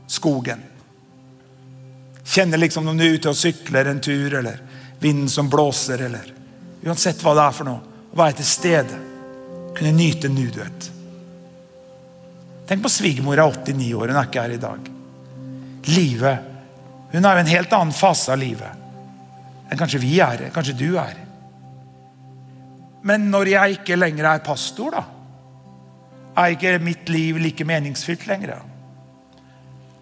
[0.08, 0.64] skogen.
[2.24, 4.62] Kjenne liksom om du er ute og sykler en tur, eller
[5.02, 6.38] vinden som blåser, eller
[6.82, 7.90] Uansett hva det er for noe.
[8.18, 9.00] Være til stede.
[9.78, 10.88] Kunne nyte nu, du vet.
[12.68, 14.90] Tenk på svigermora, er 89 år, hun er ikke her i dag.
[15.92, 16.48] Livet
[17.12, 18.78] Hun er jo en helt annen fase av livet
[19.72, 21.16] enn kanskje vi er, kanskje du er.
[23.08, 25.04] Men når jeg ikke lenger er pastor, da?
[26.38, 28.62] Er ikke mitt liv like meningsfylt lenger?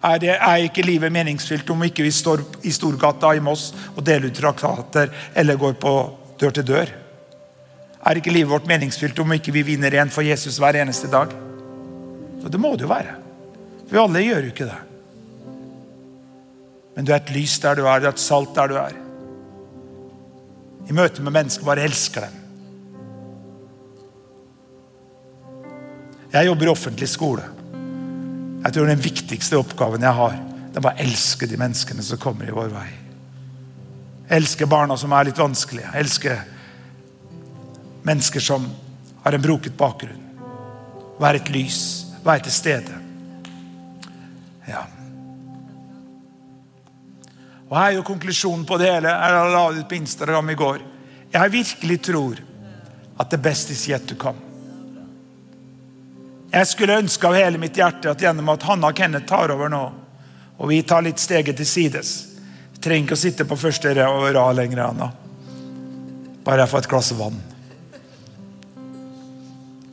[0.02, 4.04] Er, det, er ikke livet meningsfylt om ikke vi står i Storgata i Moss og
[4.06, 5.94] deler ut traktater eller går på
[6.40, 6.92] dør til dør?
[8.00, 11.34] Er ikke livet vårt meningsfylt om ikke vi vinner en for Jesus hver eneste dag?
[12.40, 13.18] Og det må det jo være.
[13.90, 14.80] For alle gjør jo ikke det.
[16.96, 18.96] Men du er et lys der du er, du er et salt der du er.
[20.88, 22.39] I møte med mennesker, bare elsker dem.
[26.30, 27.44] Jeg jobber i offentlig skole.
[28.60, 30.36] Jeg tror Den viktigste oppgaven jeg har,
[30.70, 32.88] det er bare å elske de menneskene som kommer i vår vei.
[34.30, 35.90] Elske barna som er litt vanskelige.
[35.98, 36.36] Elske
[38.06, 38.68] mennesker som
[39.24, 40.28] har en broket bakgrunn.
[41.20, 41.80] Være et lys
[42.24, 42.98] være til stede.
[44.68, 44.84] Ja.
[47.70, 49.08] Og Her er jo konklusjonen på det hele.
[49.08, 50.86] Jeg la ut på Instagram i går.
[51.32, 52.40] Jeg virkelig tror
[53.20, 54.49] at det beste is yet to come.
[56.50, 59.70] Jeg skulle ønske av hele mitt hjerte at gjennom at Hanna og Kenneth tar over
[59.70, 59.84] nå,
[60.58, 62.10] og vi tar litt steget til sides
[62.74, 65.12] Vi trenger ikke å sitte på første rad lenger, Anna.
[66.44, 67.40] Bare jeg får et glass vann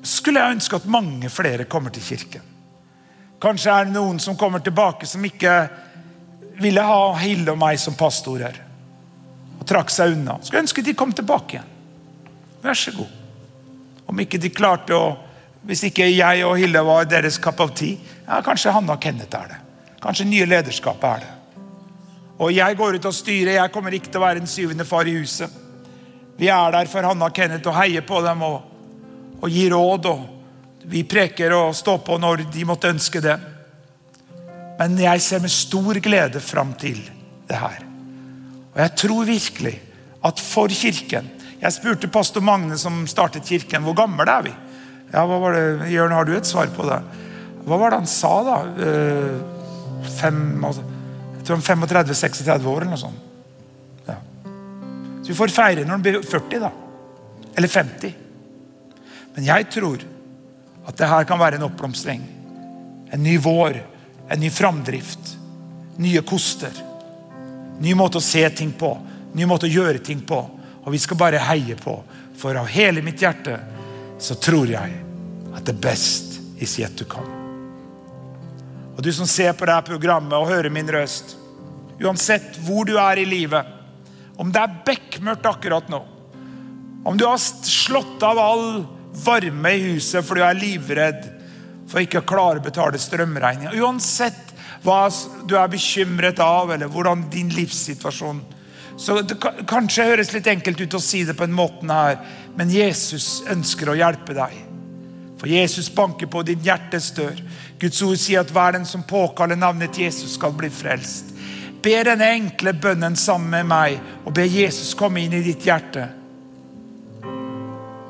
[0.08, 2.44] skulle jeg ønske at mange flere kommer til kirken.
[3.44, 5.54] Kanskje er det noen som kommer tilbake som ikke
[6.58, 8.56] ville ha Hilde og meg som pastorer.
[9.60, 10.40] Og trakk seg unna.
[10.42, 11.72] Skulle ønske de kom tilbake igjen.
[12.64, 13.14] Vær så god.
[14.10, 15.14] Om ikke de klarte å
[15.68, 19.36] Hvis ikke jeg og Hilde var deres cup of tea, ja, kanskje Hanna og Kenneth
[19.36, 19.58] er det.
[20.04, 21.34] Kanskje nye lederskapet er det.
[22.40, 23.58] Og jeg går ut og styrer.
[23.58, 25.52] Jeg kommer ikke til å være en syvende far i huset.
[26.38, 28.44] Vi er der for Hanna og Kenneth og heier på dem.
[28.46, 28.78] og
[29.42, 30.06] og gir råd.
[30.06, 33.38] og Vi preker og står på når de måtte ønske det.
[34.78, 37.00] Men jeg ser med stor glede fram til
[37.50, 37.82] det her.
[38.76, 39.76] Og jeg tror virkelig
[40.28, 44.52] at for Kirken Jeg spurte pastor Magne som startet Kirken, hvor gammel er vi?
[45.14, 45.90] Ja, hva var det?
[45.94, 47.00] Jørn, har du et svar på det?
[47.68, 48.58] Hva var det han sa, da?
[48.80, 50.84] Uh, fem, altså,
[51.38, 53.24] jeg tror han 35-36 år, eller noe sånt.
[54.08, 54.18] Ja.
[55.22, 56.72] Så vi får feire når han blir 40, da.
[57.58, 58.16] Eller 50.
[59.36, 60.04] Men jeg tror
[60.88, 62.22] at det her kan være en oppblomstring
[63.14, 63.78] En ny vår,
[64.28, 65.30] en ny framdrift,
[66.04, 66.74] nye koster.
[67.80, 68.90] Ny måte å se ting på,
[69.38, 70.40] ny måte å gjøre ting på.
[70.84, 71.94] Og vi skal bare heie på,
[72.36, 73.56] for av hele mitt hjerte
[74.18, 74.94] så tror jeg
[75.56, 77.30] at the best is yet to come.
[78.98, 81.36] Og du som ser på dette programmet og hører min røst,
[82.02, 83.74] uansett hvor du er i livet,
[84.38, 86.02] om det er bekmørkt akkurat nå,
[87.08, 88.68] om du har slått av all
[89.18, 91.22] varme i huset fordi du er livredd
[91.88, 94.54] for ikke å klare å betale strømregninga, uansett
[94.84, 95.08] hva
[95.48, 98.42] du er bekymret av, eller hvordan din livssituasjon
[98.98, 99.38] så Det
[99.70, 102.18] kanskje høres litt enkelt ut å si det på en måte her,
[102.58, 104.56] men Jesus ønsker å hjelpe deg.
[105.38, 107.38] For Jesus banker på din hjertes dør.
[107.78, 111.30] Guds ord sier at hver den som påkaller navnet Jesus, skal bli frelst.
[111.84, 116.08] Be denne enkle bønnen sammen med meg og be Jesus komme inn i ditt hjerte.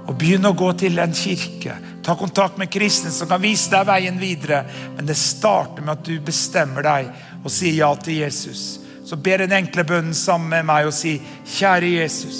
[0.07, 1.75] Og begynn å gå til en kirke.
[1.99, 4.63] Ta kontakt med kristne som kan vise deg veien videre.
[4.95, 7.11] Men det starter med at du bestemmer deg
[7.43, 8.86] og sier ja til Jesus.
[9.07, 11.13] Så ber den enkle bønnen sammen med meg og si,
[11.47, 12.39] kjære Jesus,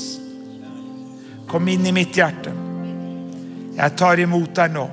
[1.48, 2.52] kom inn i mitt hjerte.
[3.78, 4.88] Jeg tar imot deg nå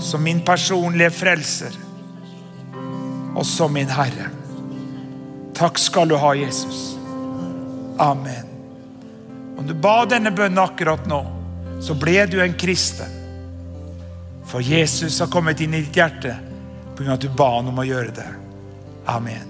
[0.00, 1.74] som min personlige frelser
[3.34, 4.30] og som min Herre.
[5.58, 6.94] Takk skal du ha, Jesus.
[7.98, 8.46] Amen.
[9.58, 11.20] Om du ba denne bønnen akkurat nå,
[11.82, 13.18] så ble du en kristen.
[14.46, 16.36] For Jesus har kommet inn i ditt hjerte
[16.96, 17.14] pga.
[17.14, 18.30] at du ba han om å gjøre det.
[19.06, 19.49] Amen.